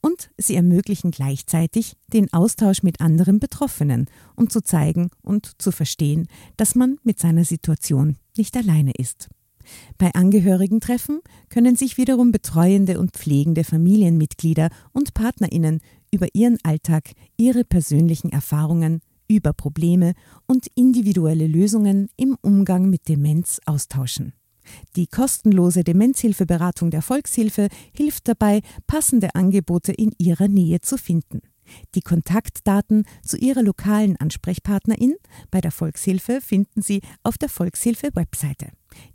Und 0.00 0.30
sie 0.38 0.56
ermöglichen 0.56 1.12
gleichzeitig 1.12 1.96
den 2.12 2.32
Austausch 2.32 2.82
mit 2.82 3.00
anderen 3.00 3.38
Betroffenen, 3.38 4.06
um 4.34 4.50
zu 4.50 4.62
zeigen 4.62 5.10
und 5.22 5.52
zu 5.60 5.70
verstehen, 5.70 6.26
dass 6.56 6.74
man 6.74 6.98
mit 7.04 7.20
seiner 7.20 7.44
Situation 7.44 8.16
nicht 8.36 8.56
alleine 8.56 8.92
ist. 8.96 9.28
Bei 9.98 10.14
Angehörigentreffen 10.14 11.20
können 11.48 11.76
sich 11.76 11.96
wiederum 11.96 12.32
betreuende 12.32 12.98
und 12.98 13.12
pflegende 13.12 13.64
Familienmitglieder 13.64 14.70
und 14.92 15.12
Partnerinnen 15.12 15.80
über 16.12 16.28
ihren 16.34 16.58
Alltag, 16.62 17.12
ihre 17.36 17.64
persönlichen 17.64 18.30
Erfahrungen, 18.30 19.00
über 19.28 19.52
Probleme 19.52 20.14
und 20.46 20.68
individuelle 20.76 21.48
Lösungen 21.48 22.08
im 22.16 22.36
Umgang 22.42 22.88
mit 22.88 23.08
Demenz 23.08 23.60
austauschen. 23.66 24.32
Die 24.96 25.06
kostenlose 25.06 25.84
Demenzhilfeberatung 25.84 26.90
der 26.90 27.02
Volkshilfe 27.02 27.68
hilft 27.92 28.28
dabei, 28.28 28.62
passende 28.86 29.34
Angebote 29.34 29.92
in 29.92 30.12
ihrer 30.18 30.48
Nähe 30.48 30.80
zu 30.80 30.98
finden. 30.98 31.40
Die 31.94 32.00
Kontaktdaten 32.00 33.04
zu 33.22 33.36
Ihrer 33.36 33.62
lokalen 33.62 34.16
Ansprechpartnerin 34.16 35.16
bei 35.50 35.60
der 35.60 35.72
Volkshilfe 35.72 36.40
finden 36.40 36.82
Sie 36.82 37.00
auf 37.22 37.38
der 37.38 37.48
Volkshilfe-Webseite. 37.48 38.68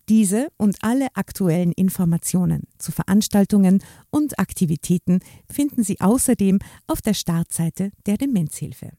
Diese 0.10 0.50
und 0.58 0.78
alle 0.82 1.08
aktuellen 1.16 1.72
Informationen 1.72 2.64
zu 2.78 2.92
Veranstaltungen 2.92 3.84
und 4.10 4.38
Aktivitäten 4.38 5.20
finden 5.50 5.84
Sie 5.84 6.00
außerdem 6.00 6.60
auf 6.88 7.02
der 7.02 7.14
Startseite 7.14 7.92
der 8.06 8.18
Demenzhilfe. 8.18 8.92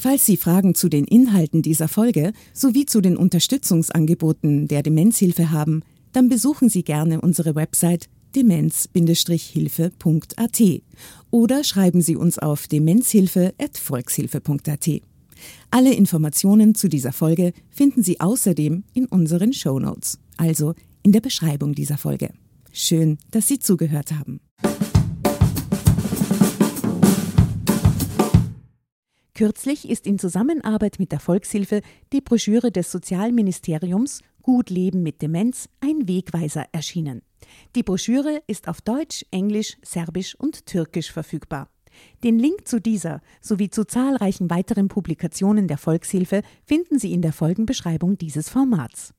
Falls 0.00 0.26
Sie 0.26 0.36
Fragen 0.36 0.76
zu 0.76 0.88
den 0.88 1.06
Inhalten 1.06 1.60
dieser 1.60 1.88
Folge 1.88 2.32
sowie 2.54 2.86
zu 2.86 3.00
den 3.00 3.16
Unterstützungsangeboten 3.16 4.68
der 4.68 4.84
Demenzhilfe 4.84 5.50
haben, 5.50 5.82
dann 6.12 6.28
besuchen 6.28 6.68
Sie 6.68 6.84
gerne 6.84 7.20
unsere 7.20 7.56
Website 7.56 8.08
demenz-hilfe.at 8.36 10.62
oder 11.32 11.64
schreiben 11.64 12.00
Sie 12.00 12.14
uns 12.14 12.38
auf 12.38 12.68
demenzhilfe.volkshilfe.at. 12.68 14.88
Alle 15.72 15.92
Informationen 15.92 16.76
zu 16.76 16.88
dieser 16.88 17.10
Folge 17.10 17.52
finden 17.68 18.04
Sie 18.04 18.20
außerdem 18.20 18.84
in 18.94 19.06
unseren 19.06 19.52
Show 19.52 19.80
Notes, 19.80 20.20
also 20.36 20.76
in 21.02 21.10
der 21.10 21.22
Beschreibung 21.22 21.74
dieser 21.74 21.98
Folge. 21.98 22.30
Schön, 22.70 23.18
dass 23.32 23.48
Sie 23.48 23.58
zugehört 23.58 24.12
haben. 24.12 24.38
Kürzlich 29.38 29.88
ist 29.88 30.08
in 30.08 30.18
Zusammenarbeit 30.18 30.98
mit 30.98 31.12
der 31.12 31.20
Volkshilfe 31.20 31.82
die 32.12 32.20
Broschüre 32.20 32.72
des 32.72 32.90
Sozialministeriums 32.90 34.22
Gut 34.42 34.68
Leben 34.68 35.04
mit 35.04 35.22
Demenz 35.22 35.68
ein 35.78 36.08
Wegweiser 36.08 36.64
erschienen. 36.72 37.22
Die 37.76 37.84
Broschüre 37.84 38.42
ist 38.48 38.66
auf 38.66 38.80
Deutsch, 38.80 39.24
Englisch, 39.30 39.76
Serbisch 39.80 40.34
und 40.34 40.66
Türkisch 40.66 41.12
verfügbar. 41.12 41.70
Den 42.24 42.40
Link 42.40 42.66
zu 42.66 42.80
dieser 42.80 43.20
sowie 43.40 43.70
zu 43.70 43.84
zahlreichen 43.84 44.50
weiteren 44.50 44.88
Publikationen 44.88 45.68
der 45.68 45.78
Volkshilfe 45.78 46.42
finden 46.64 46.98
Sie 46.98 47.12
in 47.12 47.22
der 47.22 47.32
Folgenbeschreibung 47.32 48.18
dieses 48.18 48.48
Formats. 48.48 49.14